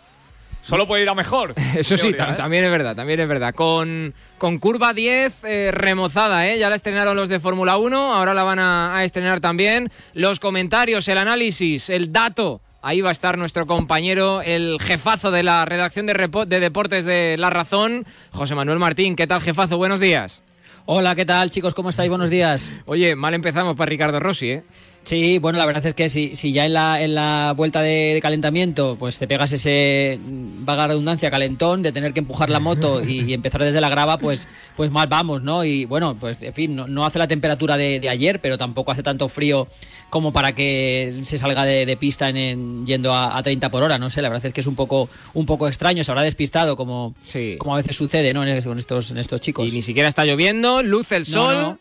Solo 0.62 0.86
puede 0.86 1.02
ir 1.02 1.08
a 1.08 1.14
mejor. 1.14 1.54
Eso 1.76 1.96
sí, 1.98 2.12
teoría, 2.12 2.32
¿eh? 2.34 2.36
también 2.36 2.64
es 2.64 2.70
verdad, 2.70 2.94
también 2.96 3.20
es 3.20 3.28
verdad. 3.28 3.52
Con, 3.54 4.14
con 4.38 4.58
curva 4.58 4.92
10 4.92 5.44
eh, 5.44 5.70
remozada, 5.72 6.48
¿eh? 6.48 6.58
Ya 6.58 6.70
la 6.70 6.76
estrenaron 6.76 7.16
los 7.16 7.28
de 7.28 7.40
Fórmula 7.40 7.76
1, 7.76 8.14
ahora 8.14 8.32
la 8.32 8.44
van 8.44 8.58
a, 8.60 8.96
a 8.96 9.04
estrenar 9.04 9.40
también. 9.40 9.90
Los 10.14 10.38
comentarios, 10.40 11.06
el 11.08 11.18
análisis, 11.18 11.90
el 11.90 12.12
dato. 12.12 12.60
Ahí 12.84 13.00
va 13.00 13.10
a 13.10 13.12
estar 13.12 13.38
nuestro 13.38 13.66
compañero, 13.66 14.42
el 14.42 14.78
jefazo 14.80 15.30
de 15.30 15.42
la 15.44 15.64
redacción 15.64 16.06
de, 16.06 16.14
repo- 16.14 16.46
de 16.46 16.58
deportes 16.58 17.04
de 17.04 17.36
La 17.38 17.48
Razón, 17.50 18.04
José 18.32 18.54
Manuel 18.56 18.80
Martín. 18.80 19.14
¿Qué 19.14 19.26
tal, 19.28 19.40
jefazo? 19.40 19.76
Buenos 19.76 20.00
días. 20.00 20.42
Hola, 20.84 21.14
¿qué 21.14 21.24
tal 21.24 21.48
chicos? 21.50 21.74
¿Cómo 21.74 21.90
estáis? 21.90 22.08
Buenos 22.08 22.28
días. 22.28 22.72
Oye, 22.86 23.14
mal 23.14 23.34
empezamos 23.34 23.76
para 23.76 23.88
Ricardo 23.88 24.18
Rossi, 24.18 24.50
¿eh? 24.50 24.62
Sí, 25.04 25.38
bueno, 25.38 25.58
la 25.58 25.66
verdad 25.66 25.84
es 25.84 25.94
que 25.94 26.08
si, 26.08 26.36
si 26.36 26.52
ya 26.52 26.64
en 26.64 26.74
la, 26.74 27.02
en 27.02 27.16
la 27.16 27.54
vuelta 27.56 27.82
de, 27.82 28.14
de 28.14 28.20
calentamiento 28.20 28.96
pues 28.98 29.18
te 29.18 29.26
pegas 29.26 29.50
ese, 29.52 30.20
mm, 30.24 30.64
vaga 30.64 30.86
redundancia, 30.86 31.28
calentón 31.28 31.82
de 31.82 31.90
tener 31.90 32.12
que 32.12 32.20
empujar 32.20 32.48
la 32.50 32.60
moto 32.60 33.02
y, 33.02 33.22
y 33.22 33.34
empezar 33.34 33.64
desde 33.64 33.80
la 33.80 33.88
grava, 33.88 34.16
pues, 34.18 34.46
pues 34.76 34.92
mal 34.92 35.08
vamos, 35.08 35.42
¿no? 35.42 35.64
Y 35.64 35.86
bueno, 35.86 36.16
pues 36.18 36.40
en 36.42 36.54
fin, 36.54 36.76
no, 36.76 36.86
no 36.86 37.04
hace 37.04 37.18
la 37.18 37.26
temperatura 37.26 37.76
de, 37.76 37.98
de 37.98 38.08
ayer, 38.08 38.40
pero 38.40 38.56
tampoco 38.56 38.92
hace 38.92 39.02
tanto 39.02 39.28
frío 39.28 39.66
como 40.08 40.32
para 40.32 40.54
que 40.54 41.20
se 41.24 41.36
salga 41.36 41.64
de, 41.64 41.84
de 41.84 41.96
pista 41.96 42.28
en, 42.28 42.36
en- 42.36 42.86
yendo 42.86 43.12
a, 43.12 43.36
a 43.36 43.42
30 43.42 43.70
por 43.70 43.82
hora, 43.82 43.98
no 43.98 44.08
sé, 44.08 44.22
la 44.22 44.28
verdad 44.28 44.46
es 44.46 44.52
que 44.52 44.60
es 44.60 44.66
un 44.68 44.76
poco, 44.76 45.08
un 45.34 45.46
poco 45.46 45.66
extraño, 45.66 46.04
se 46.04 46.12
habrá 46.12 46.22
despistado 46.22 46.76
como, 46.76 47.14
como 47.58 47.74
a 47.74 47.78
veces 47.78 47.96
sucede, 47.96 48.32
¿no? 48.32 48.44
En, 48.46 48.62
con 48.62 48.78
estos, 48.78 49.10
en 49.10 49.18
estos 49.18 49.40
chicos. 49.40 49.66
Y 49.68 49.74
ni 49.74 49.82
siquiera 49.82 50.08
está 50.08 50.24
lloviendo, 50.24 50.80
luce 50.82 51.16
el 51.16 51.22
No, 51.22 51.26
sol. 51.26 51.54
no, 51.54 51.78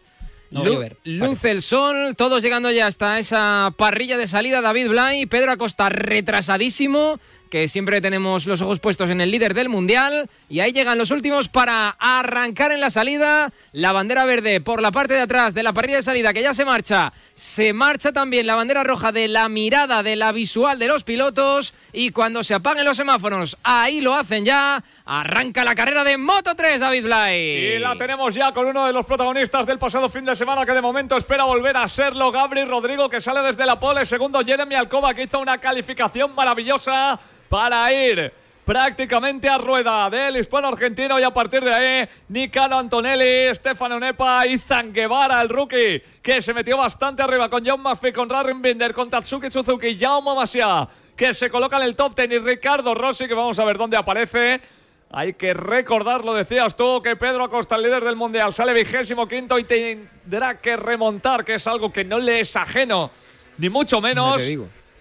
no. 0.52 0.60
No 0.60 0.64
va 0.64 0.66
a 0.66 0.70
Lu- 0.70 0.74
llover, 0.76 0.98
luce 1.06 1.50
el 1.52 1.62
sol, 1.62 2.16
todos 2.16 2.44
llegando 2.44 2.70
ya 2.72 2.88
hasta 2.88 3.18
esa 3.20 3.74
parrilla 3.78 4.18
de 4.18 4.28
salida. 4.28 4.62
David 4.62 4.90
Blay, 4.90 5.26
Pedro 5.26 5.52
Acosta 5.52 5.90
retrasadísimo, 5.90 7.20
que 7.50 7.68
siempre 7.68 8.02
tenemos 8.02 8.46
los 8.48 8.62
ojos 8.62 8.80
puestos 8.80 9.10
en 9.10 9.22
el 9.22 9.32
líder 9.32 9.54
del 9.54 9.70
mundial. 9.70 10.30
Y 10.52 10.60
ahí 10.60 10.74
llegan 10.74 10.98
los 10.98 11.12
últimos 11.12 11.48
para 11.48 11.96
arrancar 11.98 12.74
en 12.74 12.82
la 12.82 12.90
salida. 12.90 13.54
La 13.72 13.94
bandera 13.94 14.26
verde 14.26 14.60
por 14.60 14.82
la 14.82 14.92
parte 14.92 15.14
de 15.14 15.22
atrás 15.22 15.54
de 15.54 15.64
la 15.64 15.72
parrilla 15.72 15.96
de 15.96 16.04
salida 16.04 16.34
que 16.34 16.42
ya 16.42 16.54
se 16.54 16.66
marcha. 16.66 17.14
Se 17.34 17.72
marcha 17.72 18.12
también 18.12 18.46
la 18.46 18.56
bandera 18.56 18.84
roja 18.84 19.14
de 19.14 19.30
la 19.30 19.48
mirada, 19.48 20.04
de 20.04 20.18
la 20.18 20.34
visual 20.34 20.78
de 20.78 20.88
los 20.88 21.06
pilotos. 21.06 21.74
Y 21.94 22.12
cuando 22.12 22.44
se 22.44 22.54
apaguen 22.54 22.84
los 22.84 22.98
semáforos, 22.98 23.56
ahí 23.64 24.02
lo 24.02 24.14
hacen 24.14 24.44
ya. 24.44 24.84
Arranca 25.06 25.64
la 25.64 25.74
carrera 25.74 26.04
de 26.04 26.18
Moto 26.18 26.54
3, 26.54 26.82
David 26.82 27.06
Blay. 27.06 27.76
Y 27.76 27.80
la 27.80 27.96
tenemos 27.96 28.36
ya 28.36 28.52
con 28.52 28.68
uno 28.68 28.86
de 28.86 28.92
los 28.92 29.06
protagonistas 29.06 29.66
del 29.66 29.80
pasado 29.80 30.10
fin 30.10 30.26
de 30.26 30.36
semana 30.36 30.66
que 30.66 30.74
de 30.74 30.82
momento 30.82 31.16
espera 31.16 31.46
volver 31.46 31.78
a 31.78 31.88
serlo, 31.88 32.30
Gabri 32.30 32.66
Rodrigo, 32.66 33.10
que 33.10 33.22
sale 33.22 33.40
desde 33.40 33.66
la 33.66 33.80
pole. 33.80 34.06
Segundo, 34.06 34.44
Jeremy 34.44 34.76
Alcoba, 34.76 35.14
que 35.14 35.24
hizo 35.24 35.40
una 35.40 35.60
calificación 35.60 36.36
maravillosa 36.36 37.18
para 37.48 37.90
ir 37.94 38.41
prácticamente 38.66 39.50
a 39.50 39.58
rueda 39.58 40.10
del 40.10 40.38
hispano 40.38 40.68
argentino 40.68 41.20
y 41.20 41.24
a 41.24 41.32
partir 41.32 41.64
de 41.64 41.74
ahí 41.74 42.10
Nicano 42.30 42.78
Antonelli, 42.78 43.54
Stefano 43.56 44.00
Nepa 44.00 44.46
y 44.46 44.58
Zanguevara, 44.60 45.42
el 45.42 45.50
rookie, 45.50 46.02
que 46.22 46.42
se 46.42 46.54
metió 46.54 46.78
bastante 46.78 47.24
arriba 47.24 47.50
con 47.50 47.66
John 47.66 47.82
Murphy, 47.82 48.12
con 48.12 48.30
Rarin 48.30 48.62
Binder, 48.62 48.94
con 48.94 49.10
Tatsuki 49.10 49.50
Suzuki, 49.50 49.98
Jaume 49.98 50.36
Masia, 50.36 50.88
que 51.16 51.34
se 51.34 51.50
coloca 51.50 51.78
en 51.78 51.84
el 51.84 51.96
top 51.96 52.16
ten 52.16 52.32
y 52.32 52.38
Ricardo 52.38 52.94
Rossi, 52.94 53.28
que 53.28 53.34
vamos 53.34 53.60
a 53.60 53.66
ver 53.66 53.78
dónde 53.78 53.98
aparece. 53.98 54.62
Hay 55.14 55.34
que 55.34 55.54
recordar, 55.54 56.24
lo 56.24 56.34
decías 56.34 56.76
tú, 56.76 57.02
que 57.02 57.18
Pedro 57.18 57.44
Acosta, 57.44 57.76
el 57.76 57.84
líder 57.84 58.04
del 58.06 58.16
Mundial, 58.16 58.54
sale 58.54 58.74
vigésimo 58.74 59.28
quinto 59.28 59.60
y 59.60 59.66
tendrá 59.66 60.62
que 60.62 60.78
remontar, 60.78 61.44
que 61.44 61.56
es 61.56 61.68
algo 61.68 61.92
que 61.92 62.06
no 62.06 62.18
le 62.18 62.40
es 62.40 62.56
ajeno, 62.56 63.12
ni 63.58 63.68
mucho 63.70 64.00
menos. 64.00 64.42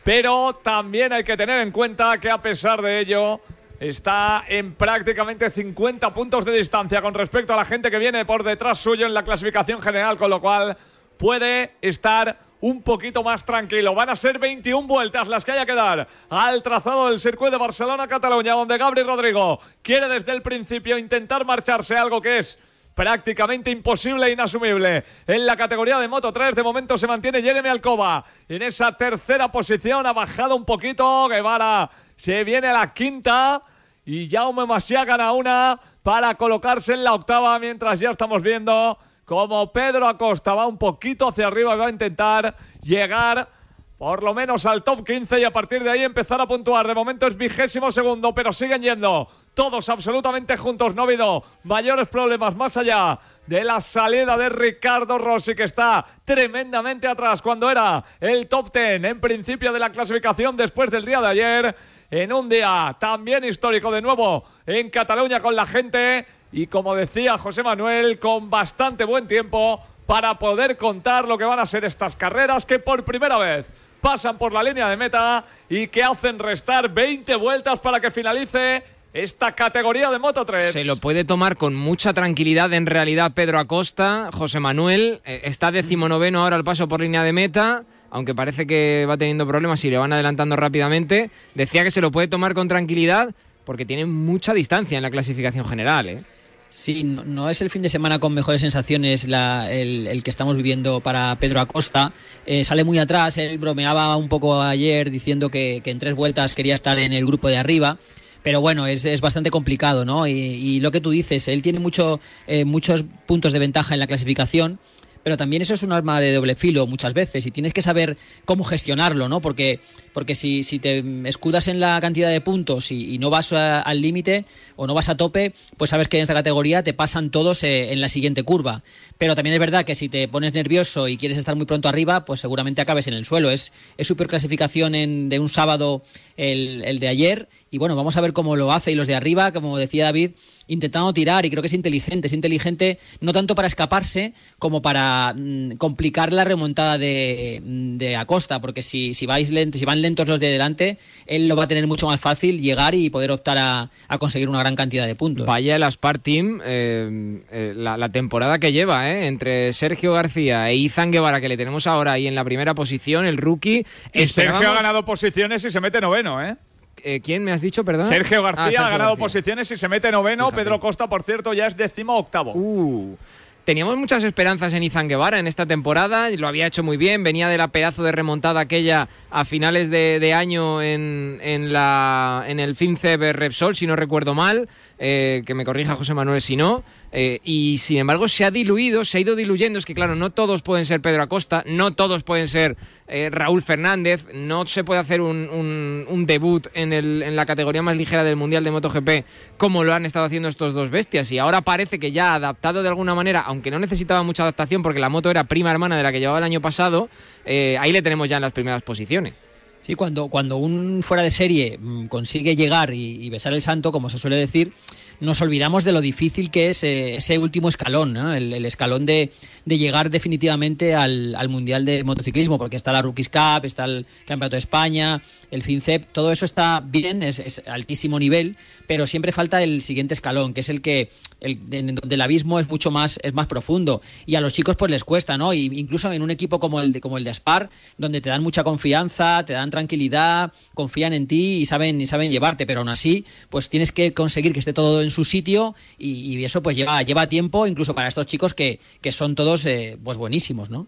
Pero 0.04 0.60
también 0.62 1.12
hay 1.12 1.24
que 1.24 1.36
tener 1.36 1.60
en 1.60 1.70
cuenta 1.70 2.18
que 2.18 2.30
a 2.30 2.40
pesar 2.40 2.80
de 2.80 3.00
ello 3.00 3.40
está 3.78 4.44
en 4.48 4.74
prácticamente 4.74 5.50
50 5.50 6.12
puntos 6.12 6.44
de 6.44 6.52
distancia 6.52 7.00
con 7.00 7.14
respecto 7.14 7.52
a 7.52 7.56
la 7.56 7.64
gente 7.64 7.90
que 7.90 7.98
viene 7.98 8.24
por 8.24 8.42
detrás 8.42 8.78
suyo 8.78 9.06
en 9.06 9.14
la 9.14 9.24
clasificación 9.24 9.80
general, 9.80 10.16
con 10.16 10.30
lo 10.30 10.40
cual 10.40 10.76
puede 11.16 11.72
estar 11.80 12.38
un 12.60 12.82
poquito 12.82 13.22
más 13.22 13.44
tranquilo. 13.44 13.94
Van 13.94 14.10
a 14.10 14.16
ser 14.16 14.38
21 14.38 14.86
vueltas 14.86 15.28
las 15.28 15.44
que 15.44 15.52
haya 15.52 15.66
que 15.66 15.74
dar 15.74 16.08
al 16.28 16.62
trazado 16.62 17.08
del 17.08 17.20
circuito 17.20 17.52
de 17.52 17.58
Barcelona-Cataluña, 17.58 18.54
donde 18.54 18.78
Gabri 18.78 19.02
Rodrigo 19.02 19.60
quiere 19.82 20.08
desde 20.08 20.32
el 20.32 20.42
principio 20.42 20.98
intentar 20.98 21.44
marcharse, 21.44 21.96
algo 21.96 22.20
que 22.20 22.38
es 22.38 22.58
prácticamente 22.94 23.70
imposible 23.70 24.26
e 24.26 24.32
inasumible. 24.32 25.04
En 25.26 25.46
la 25.46 25.56
categoría 25.56 25.98
de 25.98 26.08
Moto 26.08 26.32
3 26.32 26.54
de 26.54 26.62
momento 26.62 26.98
se 26.98 27.06
mantiene 27.06 27.42
Jeremy 27.42 27.68
Alcoba 27.68 28.24
en 28.48 28.62
esa 28.62 28.96
tercera 28.96 29.50
posición, 29.50 30.06
ha 30.06 30.12
bajado 30.12 30.56
un 30.56 30.64
poquito, 30.64 31.28
Guevara 31.28 31.90
se 32.16 32.44
viene 32.44 32.68
a 32.68 32.74
la 32.74 32.92
quinta 32.92 33.62
y 34.04 34.28
Jaume 34.28 34.66
Masia 34.66 35.04
gana 35.04 35.32
una 35.32 35.80
para 36.02 36.34
colocarse 36.34 36.94
en 36.94 37.04
la 37.04 37.14
octava 37.14 37.58
mientras 37.58 38.00
ya 38.00 38.10
estamos 38.10 38.42
viendo 38.42 38.98
como 39.24 39.72
Pedro 39.72 40.08
Acosta 40.08 40.54
va 40.54 40.66
un 40.66 40.76
poquito 40.76 41.28
hacia 41.28 41.46
arriba 41.46 41.74
y 41.74 41.78
va 41.78 41.86
a 41.86 41.90
intentar 41.90 42.56
llegar 42.82 43.48
por 43.96 44.22
lo 44.22 44.34
menos 44.34 44.64
al 44.66 44.82
top 44.82 45.06
15 45.06 45.40
y 45.40 45.44
a 45.44 45.52
partir 45.52 45.84
de 45.84 45.90
ahí 45.90 46.02
empezar 46.02 46.40
a 46.40 46.46
puntuar. 46.46 46.86
De 46.86 46.94
momento 46.94 47.26
es 47.26 47.36
vigésimo 47.36 47.92
segundo, 47.92 48.34
pero 48.34 48.50
siguen 48.52 48.82
yendo 48.82 49.28
todos 49.54 49.88
absolutamente 49.88 50.56
juntos. 50.56 50.94
No 50.94 51.02
ha 51.02 51.04
habido 51.04 51.44
mayores 51.64 52.08
problemas 52.08 52.56
más 52.56 52.76
allá 52.76 53.18
de 53.46 53.64
la 53.64 53.80
salida 53.80 54.36
de 54.36 54.48
Ricardo 54.48 55.18
Rossi, 55.18 55.54
que 55.54 55.64
está 55.64 56.06
tremendamente 56.24 57.08
atrás 57.08 57.42
cuando 57.42 57.70
era 57.70 58.04
el 58.20 58.48
top 58.48 58.72
10 58.72 59.04
en 59.04 59.20
principio 59.20 59.72
de 59.72 59.80
la 59.80 59.90
clasificación 59.90 60.56
después 60.56 60.90
del 60.90 61.04
día 61.04 61.20
de 61.20 61.28
ayer. 61.28 61.76
En 62.10 62.32
un 62.32 62.48
día 62.48 62.96
también 62.98 63.44
histórico 63.44 63.92
de 63.92 64.02
nuevo 64.02 64.44
en 64.66 64.90
Cataluña 64.90 65.40
con 65.40 65.54
la 65.54 65.64
gente 65.64 66.26
y 66.52 66.66
como 66.66 66.94
decía 66.96 67.38
José 67.38 67.62
Manuel, 67.62 68.18
con 68.18 68.50
bastante 68.50 69.04
buen 69.04 69.28
tiempo 69.28 69.80
para 70.06 70.38
poder 70.38 70.76
contar 70.76 71.28
lo 71.28 71.38
que 71.38 71.44
van 71.44 71.60
a 71.60 71.66
ser 71.66 71.84
estas 71.84 72.16
carreras 72.16 72.66
que 72.66 72.80
por 72.80 73.04
primera 73.04 73.38
vez 73.38 73.72
pasan 74.00 74.38
por 74.38 74.52
la 74.52 74.62
línea 74.62 74.88
de 74.88 74.96
meta 74.96 75.44
y 75.68 75.86
que 75.88 76.02
hacen 76.02 76.38
restar 76.38 76.88
20 76.88 77.36
vueltas 77.36 77.78
para 77.80 78.00
que 78.00 78.10
finalice 78.10 78.82
esta 79.12 79.52
categoría 79.52 80.10
de 80.10 80.18
Moto 80.18 80.44
3. 80.44 80.72
Se 80.72 80.84
lo 80.84 80.96
puede 80.96 81.24
tomar 81.24 81.56
con 81.56 81.74
mucha 81.74 82.12
tranquilidad 82.12 82.72
en 82.72 82.86
realidad 82.86 83.32
Pedro 83.34 83.58
Acosta. 83.58 84.30
José 84.32 84.60
Manuel 84.60 85.20
eh, 85.24 85.40
está 85.44 85.72
decimonoveno 85.72 86.42
ahora 86.42 86.56
al 86.56 86.64
paso 86.64 86.86
por 86.88 87.00
línea 87.00 87.22
de 87.22 87.32
meta, 87.32 87.84
aunque 88.10 88.34
parece 88.34 88.66
que 88.66 89.06
va 89.08 89.16
teniendo 89.16 89.46
problemas 89.46 89.84
y 89.84 89.90
le 89.90 89.98
van 89.98 90.12
adelantando 90.12 90.56
rápidamente. 90.56 91.30
Decía 91.54 91.82
que 91.84 91.90
se 91.90 92.00
lo 92.00 92.10
puede 92.10 92.28
tomar 92.28 92.54
con 92.54 92.68
tranquilidad 92.68 93.34
porque 93.64 93.84
tiene 93.84 94.06
mucha 94.06 94.54
distancia 94.54 94.96
en 94.96 95.02
la 95.02 95.10
clasificación 95.10 95.66
general. 95.68 96.08
¿eh? 96.08 96.22
Sí, 96.70 97.02
no, 97.02 97.24
no 97.24 97.50
es 97.50 97.60
el 97.62 97.70
fin 97.70 97.82
de 97.82 97.88
semana 97.88 98.20
con 98.20 98.32
mejores 98.32 98.60
sensaciones 98.60 99.26
la- 99.26 99.72
el, 99.72 100.06
el 100.06 100.22
que 100.22 100.30
estamos 100.30 100.56
viviendo 100.56 101.00
para 101.00 101.34
Pedro 101.40 101.60
Acosta. 101.60 102.12
Eh, 102.46 102.62
sale 102.62 102.84
muy 102.84 102.98
atrás, 102.98 103.38
él 103.38 103.58
bromeaba 103.58 104.14
un 104.16 104.28
poco 104.28 104.62
ayer 104.62 105.10
diciendo 105.10 105.50
que, 105.50 105.80
que 105.82 105.90
en 105.90 105.98
tres 105.98 106.14
vueltas 106.14 106.54
quería 106.54 106.74
estar 106.76 106.96
en 107.00 107.12
el 107.12 107.26
grupo 107.26 107.48
de 107.48 107.56
arriba. 107.58 107.98
Pero 108.42 108.60
bueno, 108.60 108.86
es, 108.86 109.04
es 109.04 109.20
bastante 109.20 109.50
complicado, 109.50 110.04
¿no? 110.04 110.26
Y, 110.26 110.32
y 110.32 110.80
lo 110.80 110.90
que 110.90 111.00
tú 111.00 111.10
dices, 111.10 111.48
él 111.48 111.62
tiene 111.62 111.78
mucho, 111.78 112.20
eh, 112.46 112.64
muchos 112.64 113.04
puntos 113.26 113.52
de 113.52 113.58
ventaja 113.58 113.94
en 113.94 114.00
la 114.00 114.06
clasificación, 114.06 114.78
pero 115.22 115.36
también 115.36 115.62
eso 115.62 115.74
es 115.74 115.82
un 115.82 115.92
arma 115.92 116.20
de 116.20 116.32
doble 116.32 116.54
filo 116.54 116.86
muchas 116.86 117.14
veces 117.14 117.46
y 117.46 117.50
tienes 117.50 117.72
que 117.72 117.82
saber 117.82 118.16
cómo 118.44 118.64
gestionarlo, 118.64 119.28
¿no? 119.28 119.40
Porque, 119.40 119.80
porque 120.12 120.34
si, 120.34 120.62
si 120.62 120.78
te 120.78 121.04
escudas 121.28 121.68
en 121.68 121.80
la 121.80 122.00
cantidad 122.00 122.30
de 122.30 122.40
puntos 122.40 122.90
y, 122.90 123.18
no 123.18 123.28
vas 123.28 123.52
al 123.52 124.00
límite 124.00 124.46
o 124.76 124.86
no 124.86 124.94
vas 124.94 125.08
a 125.10 125.16
tope, 125.16 125.52
pues 125.76 125.90
sabes 125.90 126.08
que 126.08 126.16
en 126.16 126.22
esta 126.22 126.32
categoría 126.34 126.82
te 126.82 126.94
pasan 126.94 127.30
todos 127.30 127.62
eh, 127.64 127.92
en 127.92 128.00
la 128.00 128.08
siguiente 128.08 128.42
curva. 128.42 128.82
Pero 129.18 129.34
también 129.34 129.52
es 129.52 129.60
verdad 129.60 129.84
que 129.84 129.94
si 129.94 130.08
te 130.08 130.26
pones 130.26 130.54
nervioso 130.54 131.06
y 131.06 131.18
quieres 131.18 131.36
estar 131.36 131.54
muy 131.54 131.66
pronto 131.66 131.88
arriba, 131.88 132.24
pues 132.24 132.40
seguramente 132.40 132.80
acabes 132.80 133.06
en 133.06 133.14
el 133.14 133.26
suelo. 133.26 133.50
Es, 133.50 133.72
es 133.98 134.06
super 134.06 134.26
clasificación 134.26 134.94
en- 134.94 135.28
de 135.28 135.38
un 135.38 135.50
sábado 135.50 136.02
el, 136.38 136.82
el 136.84 136.98
de 136.98 137.08
ayer 137.08 137.48
y 137.70 137.78
bueno, 137.78 137.94
vamos 137.94 138.16
a 138.16 138.20
ver 138.20 138.32
cómo 138.32 138.56
lo 138.56 138.72
hace 138.72 138.92
y 138.92 138.94
los 138.94 139.06
de 139.06 139.14
arriba, 139.14 139.52
como 139.52 139.78
decía 139.78 140.04
David, 140.04 140.32
intentando 140.70 141.12
tirar 141.12 141.44
y 141.44 141.50
creo 141.50 141.62
que 141.62 141.66
es 141.66 141.74
inteligente. 141.74 142.28
Es 142.28 142.32
inteligente 142.32 142.98
no 143.20 143.32
tanto 143.32 143.54
para 143.54 143.66
escaparse 143.66 144.32
como 144.58 144.80
para 144.80 145.34
mm, 145.36 145.72
complicar 145.72 146.32
la 146.32 146.44
remontada 146.44 146.96
de, 146.96 147.60
de 147.62 148.16
Acosta, 148.16 148.60
porque 148.60 148.82
si, 148.82 149.12
si, 149.14 149.26
vais 149.26 149.50
lento, 149.50 149.78
si 149.78 149.84
van 149.84 150.00
lentos 150.00 150.28
los 150.28 150.40
de 150.40 150.48
delante, 150.48 150.98
él 151.26 151.48
lo 151.48 151.56
va 151.56 151.64
a 151.64 151.68
tener 151.68 151.86
mucho 151.86 152.06
más 152.06 152.20
fácil 152.20 152.60
llegar 152.60 152.94
y 152.94 153.10
poder 153.10 153.32
optar 153.32 153.58
a, 153.58 153.90
a 154.08 154.18
conseguir 154.18 154.48
una 154.48 154.60
gran 154.60 154.76
cantidad 154.76 155.06
de 155.06 155.14
puntos. 155.14 155.46
Vaya 155.46 155.76
el 155.76 155.82
Aspar 155.82 156.18
Team, 156.18 156.60
eh, 156.64 157.42
eh, 157.50 157.72
la, 157.76 157.96
la, 157.96 158.08
temporada 158.10 158.58
que 158.58 158.72
lleva, 158.72 159.10
¿eh? 159.10 159.26
entre 159.26 159.72
Sergio 159.72 160.12
García 160.12 160.70
e 160.70 160.76
Izan 160.76 161.10
Guevara, 161.10 161.40
que 161.40 161.48
le 161.48 161.56
tenemos 161.56 161.86
ahora 161.86 162.12
ahí 162.12 162.26
en 162.26 162.34
la 162.34 162.44
primera 162.44 162.74
posición, 162.74 163.26
el 163.26 163.36
rookie. 163.36 163.84
Y 164.12 164.26
Sergio 164.26 164.70
ha 164.70 164.74
ganado 164.74 165.04
posiciones 165.04 165.64
y 165.64 165.70
se 165.70 165.80
mete 165.80 166.00
noveno, 166.00 166.44
¿eh? 166.44 166.56
Eh, 166.98 167.20
¿Quién 167.22 167.42
me 167.44 167.52
has 167.52 167.62
dicho, 167.62 167.84
perdón? 167.84 168.06
Sergio 168.06 168.42
García 168.42 168.62
ah, 168.62 168.66
Sergio 168.66 168.86
ha 168.86 168.90
ganado 168.90 169.10
García. 169.10 169.24
posiciones 169.24 169.70
y 169.70 169.76
se 169.76 169.88
mete 169.88 170.10
noveno. 170.12 170.46
Fíjate. 170.46 170.64
Pedro 170.64 170.80
Costa, 170.80 171.08
por 171.08 171.22
cierto, 171.22 171.52
ya 171.54 171.66
es 171.66 171.76
décimo 171.76 172.16
octavo. 172.16 172.52
Uh. 172.54 173.16
Teníamos 173.64 173.96
muchas 173.98 174.24
esperanzas 174.24 174.72
en 174.72 174.82
Izan 174.82 175.06
Guevara 175.06 175.38
en 175.38 175.46
esta 175.46 175.66
temporada, 175.66 176.30
lo 176.30 176.48
había 176.48 176.66
hecho 176.66 176.82
muy 176.82 176.96
bien, 176.96 177.22
venía 177.22 177.46
de 177.46 177.58
la 177.58 177.68
pedazo 177.68 178.02
de 178.02 178.10
remontada 178.10 178.58
aquella 178.58 179.08
a 179.30 179.44
finales 179.44 179.90
de, 179.90 180.18
de 180.18 180.32
año 180.32 180.80
en, 180.82 181.38
en, 181.42 181.72
la, 181.72 182.44
en 182.48 182.58
el 182.58 182.74
FinCEP 182.74 183.20
Repsol, 183.34 183.76
si 183.76 183.86
no 183.86 183.96
recuerdo 183.96 184.34
mal, 184.34 184.68
eh, 184.98 185.42
que 185.44 185.54
me 185.54 185.66
corrija 185.66 185.94
José 185.94 186.14
Manuel 186.14 186.40
si 186.40 186.56
no, 186.56 186.82
eh, 187.12 187.40
y 187.42 187.78
sin 187.78 187.98
embargo 187.98 188.28
se 188.28 188.44
ha 188.44 188.50
diluido, 188.50 189.04
se 189.04 189.18
ha 189.18 189.20
ido 189.20 189.34
diluyendo. 189.34 189.78
Es 189.78 189.84
que, 189.84 189.94
claro, 189.94 190.14
no 190.14 190.30
todos 190.30 190.62
pueden 190.62 190.86
ser 190.86 191.00
Pedro 191.00 191.22
Acosta, 191.22 191.64
no 191.66 191.92
todos 191.92 192.22
pueden 192.22 192.46
ser 192.46 192.76
eh, 193.08 193.28
Raúl 193.30 193.62
Fernández, 193.62 194.26
no 194.32 194.66
se 194.66 194.84
puede 194.84 195.00
hacer 195.00 195.20
un, 195.20 196.24
debut 196.26 196.68
en, 196.74 196.92
el, 196.92 197.22
en, 197.22 197.34
la 197.34 197.46
categoría 197.46 197.82
más 197.82 197.96
ligera 197.96 198.22
del 198.22 198.36
Mundial 198.36 198.62
de 198.62 198.70
MotoGP 198.70 199.10
como 199.56 199.82
lo 199.82 199.94
han 199.94 200.06
estado 200.06 200.26
haciendo 200.26 200.48
estos 200.48 200.74
dos 200.74 200.90
bestias. 200.90 201.32
Y 201.32 201.38
ahora 201.38 201.62
parece 201.62 201.98
que 201.98 202.12
ya 202.12 202.34
adaptado 202.34 202.82
de 202.82 202.88
alguna 202.88 203.14
manera, 203.14 203.40
aunque 203.40 203.70
no 203.70 203.78
necesitaba 203.78 204.22
mucha 204.22 204.44
adaptación 204.44 204.82
porque 204.82 205.00
la 205.00 205.08
moto 205.08 205.30
era 205.30 205.44
prima 205.44 205.70
hermana 205.70 205.96
de 205.96 206.02
la 206.02 206.12
que 206.12 206.20
llevaba 206.20 206.38
el 206.38 206.44
año 206.44 206.60
pasado, 206.60 207.08
eh, 207.44 207.76
ahí 207.80 207.90
le 207.90 208.02
tenemos 208.02 208.28
ya 208.28 208.36
en 208.36 208.42
las 208.42 208.52
primeras 208.52 208.82
posiciones. 208.82 209.34
Sí, 209.82 209.94
cuando, 209.94 210.28
cuando 210.28 210.58
un 210.58 211.02
fuera 211.02 211.22
de 211.22 211.30
serie 211.30 211.78
mm, 211.80 212.06
consigue 212.06 212.54
llegar 212.54 212.92
y 212.92 213.28
besar 213.30 213.54
el 213.54 213.62
santo, 213.62 213.90
como 213.90 214.10
se 214.10 214.18
suele 214.18 214.36
decir, 214.36 214.72
nos 215.20 215.40
olvidamos 215.40 215.84
de 215.84 215.92
lo 215.92 216.00
difícil 216.00 216.50
que 216.50 216.70
es 216.70 216.82
eh, 216.82 217.16
ese 217.16 217.38
último 217.38 217.68
escalón, 217.68 218.12
¿no? 218.12 218.32
el, 218.32 218.52
el, 218.52 218.64
escalón 218.64 219.06
de, 219.06 219.32
de 219.64 219.78
llegar 219.78 220.10
definitivamente 220.10 220.94
al, 220.94 221.34
al, 221.34 221.48
Mundial 221.48 221.84
de 221.84 222.04
Motociclismo, 222.04 222.58
porque 222.58 222.76
está 222.76 222.92
la 222.92 223.02
Rookies 223.02 223.28
Cup, 223.28 223.64
está 223.64 223.84
el 223.84 224.06
Campeonato 224.26 224.56
de 224.56 224.58
España, 224.58 225.22
el 225.50 225.62
FinCEP, 225.62 226.12
todo 226.12 226.32
eso 226.32 226.44
está 226.44 226.82
bien, 226.84 227.22
es, 227.22 227.38
es 227.38 227.62
altísimo 227.66 228.18
nivel, 228.18 228.56
pero 228.86 229.06
siempre 229.06 229.32
falta 229.32 229.62
el 229.62 229.82
siguiente 229.82 230.14
escalón, 230.14 230.54
que 230.54 230.60
es 230.60 230.68
el 230.68 230.80
que 230.80 231.10
el, 231.40 231.58
en 231.70 231.94
donde 231.94 232.14
el 232.14 232.20
abismo 232.20 232.58
es 232.58 232.68
mucho 232.68 232.90
más 232.90 233.18
es 233.22 233.32
más 233.32 233.46
profundo 233.46 234.02
y 234.26 234.34
a 234.34 234.40
los 234.40 234.52
chicos 234.52 234.76
pues 234.76 234.90
les 234.90 235.04
cuesta, 235.04 235.38
¿no? 235.38 235.52
Y 235.52 235.66
incluso 235.72 236.12
en 236.12 236.22
un 236.22 236.30
equipo 236.30 236.60
como 236.60 236.80
el 236.80 236.92
de 236.92 237.00
como 237.00 237.18
el 237.18 237.24
de 237.24 237.30
Aspar, 237.30 237.70
donde 237.98 238.20
te 238.20 238.28
dan 238.28 238.42
mucha 238.42 238.64
confianza, 238.64 239.44
te 239.44 239.54
dan 239.54 239.70
tranquilidad, 239.70 240.52
confían 240.74 241.12
en 241.12 241.26
ti 241.26 241.58
y 241.58 241.66
saben 241.66 242.00
y 242.00 242.06
saben 242.06 242.30
llevarte, 242.30 242.66
pero 242.66 242.80
aún 242.80 242.88
así, 242.88 243.24
pues 243.48 243.68
tienes 243.68 243.92
que 243.92 244.12
conseguir 244.12 244.52
que 244.52 244.58
esté 244.58 244.72
todo 244.72 245.02
en 245.02 245.09
su 245.10 245.24
sitio 245.24 245.74
y, 245.98 246.38
y 246.38 246.44
eso 246.44 246.62
pues 246.62 246.76
lleva 246.76 247.02
lleva 247.02 247.28
tiempo 247.28 247.66
incluso 247.66 247.94
para 247.94 248.08
estos 248.08 248.26
chicos 248.26 248.54
que, 248.54 248.80
que 249.00 249.12
son 249.12 249.34
todos 249.34 249.66
eh, 249.66 249.98
pues 250.02 250.16
buenísimos, 250.16 250.70
¿no? 250.70 250.86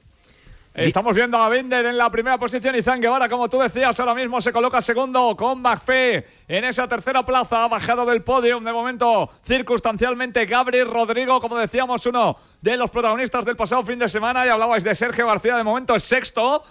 Estamos 0.74 1.12
viendo 1.12 1.36
a 1.36 1.50
Binder 1.50 1.84
en 1.84 1.98
la 1.98 2.08
primera 2.08 2.38
posición 2.38 2.74
y 2.74 2.80
Guevara, 2.80 3.28
como 3.28 3.50
tú 3.50 3.58
decías, 3.58 4.00
ahora 4.00 4.14
mismo 4.14 4.40
se 4.40 4.54
coloca 4.54 4.80
segundo 4.80 5.36
con 5.36 5.60
McPhee 5.60 6.24
en 6.48 6.64
esa 6.64 6.88
tercera 6.88 7.26
plaza. 7.26 7.64
Ha 7.64 7.68
bajado 7.68 8.06
del 8.06 8.22
podio 8.22 8.58
de 8.58 8.72
momento 8.72 9.28
circunstancialmente 9.44 10.46
Gabriel 10.46 10.88
Rodrigo, 10.88 11.42
como 11.42 11.58
decíamos, 11.58 12.06
uno 12.06 12.38
de 12.62 12.78
los 12.78 12.90
protagonistas 12.90 13.44
del 13.44 13.54
pasado 13.54 13.84
fin 13.84 13.98
de 13.98 14.08
semana. 14.08 14.46
Y 14.46 14.48
hablabais 14.48 14.82
de 14.82 14.94
Sergio 14.94 15.26
García, 15.26 15.58
de 15.58 15.64
momento 15.64 15.94
es 15.94 16.04
sexto. 16.04 16.64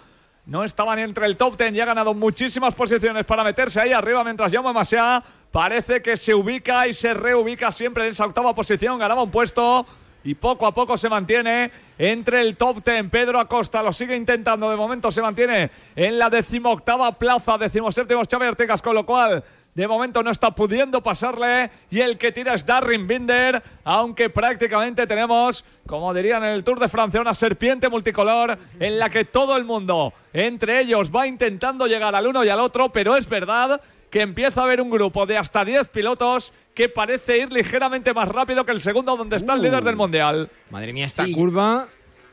No 0.46 0.64
estaba 0.64 0.96
ni 0.96 1.02
entre 1.02 1.26
el 1.26 1.36
top 1.36 1.56
ten 1.56 1.76
y 1.76 1.78
ha 1.78 1.84
ganado 1.84 2.12
muchísimas 2.12 2.74
posiciones 2.74 3.24
para 3.24 3.44
meterse 3.44 3.80
ahí 3.80 3.92
arriba 3.92 4.24
mientras 4.24 4.50
Jaume 4.50 4.72
Masia 4.72 5.22
parece 5.52 6.02
que 6.02 6.16
se 6.16 6.34
ubica 6.34 6.88
y 6.88 6.94
se 6.94 7.14
reubica 7.14 7.70
siempre 7.70 8.04
en 8.04 8.10
esa 8.10 8.24
octava 8.24 8.54
posición. 8.54 8.98
Ganaba 8.98 9.22
un 9.22 9.30
puesto 9.30 9.86
y 10.24 10.34
poco 10.34 10.66
a 10.66 10.74
poco 10.74 10.96
se 10.96 11.08
mantiene 11.08 11.70
entre 11.98 12.40
el 12.40 12.56
top 12.56 12.82
ten. 12.82 13.10
Pedro 13.10 13.38
Acosta 13.38 13.82
lo 13.82 13.92
sigue 13.92 14.16
intentando, 14.16 14.70
de 14.70 14.76
momento 14.76 15.10
se 15.10 15.22
mantiene 15.22 15.70
en 15.94 16.18
la 16.18 16.30
decimoctava 16.30 17.12
plaza, 17.12 17.58
decimoséptimo 17.58 18.22
Xavi 18.28 18.46
Artigas, 18.46 18.80
con 18.80 18.94
lo 18.94 19.04
cual 19.04 19.44
de 19.74 19.88
momento 19.88 20.22
no 20.22 20.30
está 20.30 20.50
pudiendo 20.50 21.02
pasarle 21.02 21.70
y 21.90 22.00
el 22.00 22.18
que 22.18 22.30
tira 22.30 22.54
es 22.54 22.66
Darren 22.66 23.06
Binder, 23.06 23.62
aunque 23.84 24.28
prácticamente 24.28 25.06
tenemos, 25.06 25.64
como 25.86 26.12
dirían 26.12 26.44
en 26.44 26.50
el 26.50 26.64
Tour 26.64 26.78
de 26.78 26.88
Francia, 26.88 27.20
una 27.20 27.34
serpiente 27.34 27.88
multicolor 27.88 28.58
en 28.78 28.98
la 28.98 29.08
que 29.08 29.24
todo 29.24 29.56
el 29.56 29.64
mundo, 29.64 30.12
entre 30.34 30.80
ellos, 30.80 31.10
va 31.10 31.26
intentando 31.26 31.86
llegar 31.86 32.14
al 32.14 32.26
uno 32.26 32.44
y 32.44 32.50
al 32.50 32.60
otro, 32.60 32.90
pero 32.90 33.16
es 33.16 33.28
verdad 33.28 33.80
que 34.12 34.20
empieza 34.20 34.60
a 34.60 34.64
haber 34.64 34.82
un 34.82 34.90
grupo 34.90 35.24
de 35.24 35.38
hasta 35.38 35.64
10 35.64 35.88
pilotos 35.88 36.52
que 36.74 36.90
parece 36.90 37.38
ir 37.38 37.50
ligeramente 37.50 38.12
más 38.12 38.28
rápido 38.28 38.64
que 38.66 38.72
el 38.72 38.82
segundo 38.82 39.16
donde 39.16 39.38
está 39.38 39.54
uh. 39.54 39.56
el 39.56 39.62
líder 39.62 39.82
del 39.82 39.96
mundial. 39.96 40.50
Madre 40.70 40.92
mía, 40.92 41.06
esta 41.06 41.24
sí. 41.24 41.32
curva 41.32 41.88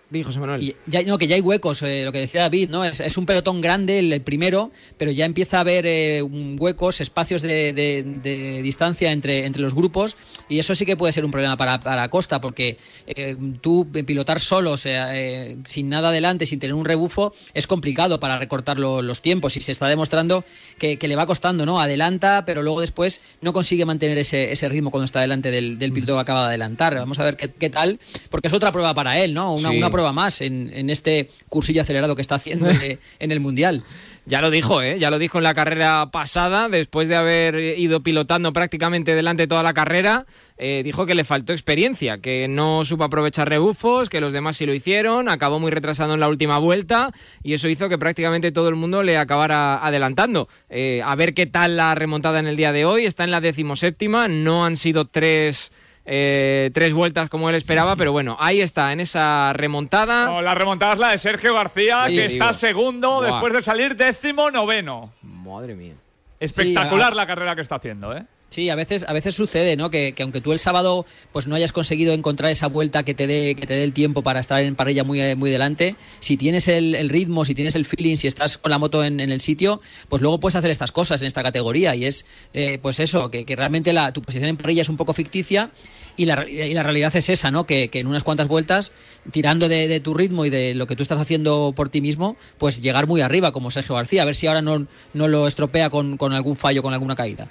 Dijo 0.09 0.29
José 0.29 0.39
Manuel. 0.39 0.63
Y 0.63 0.75
ya, 0.87 1.03
no, 1.03 1.19
que 1.19 1.27
ya 1.27 1.35
hay 1.35 1.41
huecos, 1.41 1.83
eh, 1.83 2.03
lo 2.03 2.11
que 2.11 2.17
decía 2.17 2.41
David, 2.41 2.71
¿no? 2.71 2.83
Es, 2.83 2.99
es 2.99 3.15
un 3.15 3.27
pelotón 3.27 3.61
grande 3.61 3.99
el, 3.99 4.11
el, 4.11 4.21
primero, 4.21 4.71
pero 4.97 5.11
ya 5.11 5.25
empieza 5.25 5.57
a 5.57 5.59
haber 5.59 5.85
eh, 5.85 6.23
huecos, 6.23 6.99
espacios 6.99 7.43
de, 7.43 7.73
de, 7.73 8.03
de, 8.03 8.61
distancia 8.63 9.11
entre, 9.11 9.45
entre 9.45 9.61
los 9.61 9.75
grupos, 9.75 10.17
y 10.47 10.57
eso 10.57 10.73
sí 10.73 10.83
que 10.87 10.97
puede 10.97 11.13
ser 11.13 11.25
un 11.25 11.31
problema 11.31 11.57
para, 11.57 11.79
para 11.79 12.09
Costa, 12.09 12.41
porque 12.41 12.77
eh, 13.05 13.37
tú 13.61 13.87
pilotar 13.91 14.39
solo, 14.39 14.71
o 14.71 14.77
sea, 14.77 15.15
eh, 15.15 15.57
sin 15.65 15.89
nada 15.89 16.09
adelante, 16.09 16.47
sin 16.47 16.59
tener 16.59 16.73
un 16.73 16.85
rebufo, 16.85 17.31
es 17.53 17.67
complicado 17.67 18.19
para 18.19 18.39
recortar 18.39 18.79
lo, 18.79 19.03
los 19.03 19.21
tiempos, 19.21 19.57
y 19.57 19.61
se 19.61 19.71
está 19.71 19.87
demostrando 19.87 20.43
que, 20.79 20.97
que, 20.97 21.07
le 21.07 21.15
va 21.15 21.27
costando, 21.27 21.67
¿no? 21.67 21.79
Adelanta, 21.79 22.45
pero 22.45 22.63
luego 22.63 22.81
después 22.81 23.21
no 23.41 23.53
consigue 23.53 23.85
mantener 23.85 24.17
ese, 24.17 24.51
ese 24.51 24.69
ritmo 24.69 24.89
cuando 24.89 25.05
está 25.05 25.21
delante 25.21 25.51
del, 25.51 25.77
del 25.77 25.93
piloto 25.93 26.15
que 26.15 26.21
acaba 26.21 26.41
de 26.41 26.47
adelantar. 26.47 26.95
Vamos 26.95 27.19
a 27.19 27.23
ver 27.23 27.37
qué, 27.37 27.51
qué 27.51 27.69
tal, 27.69 27.99
porque 28.31 28.47
es 28.47 28.53
otra 28.55 28.71
prueba 28.71 28.95
para 28.95 29.19
él, 29.19 29.35
¿no? 29.35 29.53
Una, 29.53 29.69
sí. 29.69 29.77
una 29.77 29.91
prueba 29.91 29.98
más 30.13 30.41
en, 30.41 30.71
en, 30.73 30.89
este 30.89 31.29
cursillo 31.49 31.81
acelerado 31.81 32.15
que 32.15 32.21
está 32.21 32.35
haciendo 32.35 32.67
en 33.19 33.31
el 33.31 33.39
Mundial. 33.39 33.83
Ya 34.29 34.41
lo 34.41 34.51
dijo, 34.51 34.83
¿eh? 34.83 34.99
ya 34.99 35.09
lo 35.09 35.17
dijo 35.17 35.39
en 35.39 35.43
la 35.43 35.55
carrera 35.55 36.11
pasada, 36.11 36.69
después 36.69 37.07
de 37.07 37.15
haber 37.15 37.79
ido 37.79 38.03
pilotando 38.03 38.53
prácticamente 38.53 39.15
delante 39.15 39.47
toda 39.47 39.63
la 39.63 39.73
carrera, 39.73 40.27
eh, 40.59 40.81
dijo 40.83 41.07
que 41.07 41.15
le 41.15 41.23
faltó 41.23 41.51
experiencia, 41.51 42.19
que 42.19 42.47
no 42.47 42.85
supo 42.85 43.05
aprovechar 43.05 43.49
rebufos, 43.49 44.07
que 44.07 44.21
los 44.21 44.31
demás 44.31 44.57
sí 44.57 44.67
lo 44.67 44.75
hicieron, 44.75 45.29
acabó 45.29 45.59
muy 45.59 45.71
retrasado 45.71 46.13
en 46.13 46.19
la 46.19 46.27
última 46.27 46.59
vuelta 46.59 47.11
y 47.41 47.53
eso 47.53 47.69
hizo 47.69 47.89
que 47.89 47.97
prácticamente 47.97 48.51
todo 48.51 48.69
el 48.69 48.75
mundo 48.75 49.01
le 49.01 49.17
acabara 49.17 49.83
adelantando. 49.83 50.47
Eh, 50.69 51.01
a 51.03 51.15
ver 51.15 51.33
qué 51.33 51.47
tal 51.47 51.75
la 51.75 51.95
remontada 51.95 52.37
en 52.37 52.45
el 52.45 52.55
día 52.55 52.71
de 52.71 52.85
hoy, 52.85 53.05
está 53.05 53.23
en 53.23 53.31
la 53.31 53.41
decimoséptima, 53.41 54.27
no 54.27 54.63
han 54.63 54.77
sido 54.77 55.05
tres 55.05 55.71
eh, 56.11 56.71
tres 56.73 56.91
vueltas 56.91 57.29
como 57.29 57.49
él 57.49 57.55
esperaba, 57.55 57.95
pero 57.95 58.11
bueno, 58.11 58.35
ahí 58.39 58.61
está, 58.61 58.91
en 58.91 58.99
esa 58.99 59.53
remontada. 59.53 60.25
No, 60.25 60.41
la 60.41 60.55
remontada 60.55 60.93
es 60.93 60.99
la 60.99 61.09
de 61.11 61.19
Sergio 61.19 61.53
García, 61.53 62.05
sí, 62.07 62.15
que 62.15 62.27
digo. 62.27 62.43
está 62.43 62.53
segundo 62.53 63.17
Buah. 63.17 63.27
después 63.27 63.53
de 63.53 63.61
salir 63.61 63.95
décimo 63.95 64.49
noveno. 64.49 65.13
Madre 65.21 65.75
mía. 65.75 65.93
Espectacular 66.39 67.11
sí, 67.11 67.17
la 67.17 67.27
carrera 67.27 67.55
que 67.55 67.61
está 67.61 67.75
haciendo, 67.75 68.15
¿eh? 68.17 68.25
Sí, 68.49 68.67
a 68.71 68.75
veces, 68.75 69.05
a 69.07 69.13
veces 69.13 69.35
sucede, 69.35 69.75
¿no? 69.75 69.91
Que, 69.91 70.13
que, 70.13 70.23
aunque 70.23 70.41
tú 70.41 70.53
el 70.53 70.59
sábado 70.59 71.05
pues 71.31 71.45
no 71.45 71.53
hayas 71.53 71.71
conseguido 71.71 72.15
encontrar 72.15 72.51
esa 72.51 72.65
vuelta 72.65 73.03
que 73.03 73.13
te 73.13 73.27
dé, 73.27 73.55
que 73.55 73.67
te 73.67 73.75
dé 73.75 73.83
el 73.83 73.93
tiempo 73.93 74.23
para 74.23 74.39
estar 74.39 74.59
en 74.61 74.75
parrilla 74.75 75.03
muy, 75.03 75.35
muy 75.35 75.51
delante, 75.51 75.95
si 76.19 76.35
tienes 76.35 76.67
el, 76.67 76.95
el 76.95 77.09
ritmo, 77.09 77.45
si 77.45 77.53
tienes 77.53 77.75
el 77.75 77.85
feeling, 77.85 78.17
si 78.17 78.27
estás 78.27 78.57
con 78.57 78.71
la 78.71 78.79
moto 78.79 79.03
en, 79.03 79.19
en, 79.19 79.31
el 79.31 79.39
sitio, 79.39 79.81
pues 80.09 80.23
luego 80.23 80.39
puedes 80.39 80.55
hacer 80.55 80.71
estas 80.71 80.91
cosas 80.91 81.21
en 81.21 81.27
esta 81.27 81.43
categoría. 81.43 81.95
Y 81.95 82.05
es 82.05 82.25
eh, 82.53 82.79
pues 82.81 82.99
eso, 82.99 83.29
que, 83.29 83.45
que 83.45 83.55
realmente 83.55 83.93
la, 83.93 84.11
tu 84.13 84.23
posición 84.23 84.49
en 84.49 84.57
parrilla 84.57 84.81
es 84.81 84.89
un 84.89 84.97
poco 84.97 85.13
ficticia 85.13 85.69
y 86.17 86.25
la, 86.25 86.49
y 86.49 86.73
la, 86.73 86.81
realidad 86.81 87.15
es 87.15 87.29
esa, 87.29 87.51
¿no? 87.51 87.67
Que, 87.67 87.89
que 87.89 87.99
en 87.99 88.07
unas 88.07 88.23
cuantas 88.23 88.47
vueltas, 88.47 88.91
tirando 89.31 89.69
de, 89.69 89.87
de, 89.87 89.99
tu 89.99 90.15
ritmo 90.15 90.45
y 90.45 90.49
de 90.49 90.73
lo 90.73 90.87
que 90.87 90.95
tú 90.95 91.03
estás 91.03 91.19
haciendo 91.19 91.71
por 91.75 91.89
ti 91.89 92.01
mismo, 92.01 92.35
pues 92.57 92.81
llegar 92.81 93.05
muy 93.05 93.21
arriba, 93.21 93.51
como 93.51 93.69
Sergio 93.69 93.93
García. 93.93 94.23
A 94.23 94.25
ver 94.25 94.35
si 94.35 94.47
ahora 94.47 94.63
no, 94.63 94.87
no 95.13 95.27
lo 95.27 95.45
estropea 95.45 95.91
con, 95.91 96.17
con 96.17 96.33
algún 96.33 96.55
fallo, 96.55 96.81
con 96.81 96.93
alguna 96.93 97.15
caída. 97.15 97.47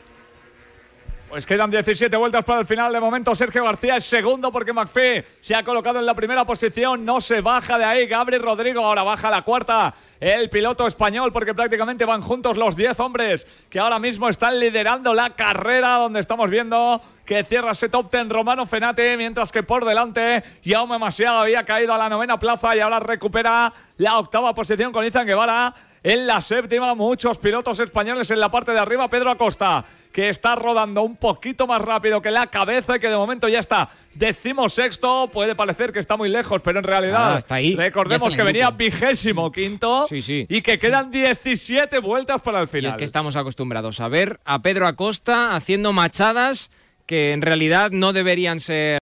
Pues 1.28 1.44
quedan 1.44 1.70
17 1.70 2.16
vueltas 2.16 2.42
para 2.42 2.60
el 2.60 2.66
final. 2.66 2.90
De 2.90 3.00
momento, 3.00 3.34
Sergio 3.34 3.62
García 3.62 3.96
es 3.96 4.04
segundo 4.04 4.50
porque 4.50 4.72
McPhee 4.72 5.24
se 5.42 5.54
ha 5.54 5.62
colocado 5.62 5.98
en 5.98 6.06
la 6.06 6.14
primera 6.14 6.46
posición. 6.46 7.04
No 7.04 7.20
se 7.20 7.42
baja 7.42 7.76
de 7.76 7.84
ahí. 7.84 8.06
Gabriel 8.06 8.42
Rodrigo 8.42 8.82
ahora 8.82 9.02
baja 9.02 9.28
a 9.28 9.30
la 9.30 9.42
cuarta. 9.42 9.94
El 10.20 10.48
piloto 10.48 10.86
español, 10.86 11.30
porque 11.30 11.54
prácticamente 11.54 12.06
van 12.06 12.22
juntos 12.22 12.56
los 12.56 12.74
10 12.76 12.98
hombres 13.00 13.46
que 13.68 13.78
ahora 13.78 13.98
mismo 13.98 14.28
están 14.28 14.58
liderando 14.58 15.12
la 15.12 15.36
carrera, 15.36 15.96
donde 15.96 16.18
estamos 16.20 16.48
viendo 16.48 17.00
que 17.26 17.44
cierra 17.44 17.72
ese 17.72 17.90
top 17.90 18.08
ten 18.08 18.30
Romano 18.30 18.64
Fenate, 18.64 19.16
mientras 19.16 19.52
que 19.52 19.62
por 19.62 19.84
delante 19.84 20.42
Jaume 20.64 20.98
Masiaga 20.98 21.42
había 21.42 21.62
caído 21.64 21.92
a 21.92 21.98
la 21.98 22.08
novena 22.08 22.40
plaza 22.40 22.74
y 22.74 22.80
ahora 22.80 22.98
recupera 23.00 23.72
la 23.98 24.18
octava 24.18 24.54
posición 24.54 24.92
con 24.92 25.04
Izan 25.04 25.26
Guevara 25.26 25.74
en 26.02 26.26
la 26.26 26.40
séptima. 26.40 26.94
Muchos 26.94 27.38
pilotos 27.38 27.80
españoles 27.80 28.30
en 28.30 28.40
la 28.40 28.50
parte 28.50 28.72
de 28.72 28.78
arriba. 28.78 29.08
Pedro 29.08 29.30
Acosta, 29.30 29.84
que 30.12 30.28
está 30.28 30.54
rodando 30.54 31.02
un 31.02 31.16
poquito 31.16 31.66
más 31.66 31.80
rápido 31.80 32.20
que 32.22 32.30
la 32.30 32.46
cabeza 32.46 32.96
y 32.96 33.00
que 33.00 33.08
de 33.08 33.16
momento 33.16 33.48
ya 33.48 33.60
está 33.60 33.90
decimosexto. 34.14 35.28
Puede 35.32 35.54
parecer 35.54 35.92
que 35.92 35.98
está 35.98 36.16
muy 36.16 36.28
lejos, 36.28 36.62
pero 36.62 36.78
en 36.78 36.84
realidad 36.84 37.34
Ah, 37.34 37.38
está 37.38 37.54
ahí. 37.56 37.74
recordemos 37.76 38.28
está 38.32 38.36
que 38.36 38.42
venía 38.52 38.70
vigésimo 38.70 39.52
quinto 39.52 40.06
Sí, 40.08 40.22
sí. 40.22 40.46
y 40.48 40.62
que 40.62 40.78
quedan 40.78 41.10
17 41.10 41.98
vueltas 41.98 42.40
para 42.42 42.60
el 42.60 42.64
Y 42.64 42.68
final. 42.68 42.90
es 42.92 42.96
que 42.96 43.04
estamos 43.04 43.36
acostumbrados 43.36 44.00
a 44.00 44.08
ver 44.08 44.40
a 44.44 44.60
Pedro 44.62 44.86
Acosta 44.86 45.54
haciendo 45.54 45.92
machadas 45.92 46.70
que 47.06 47.32
en 47.32 47.40
realidad 47.42 47.90
no 47.90 48.12
deberían 48.12 48.60
ser 48.60 48.96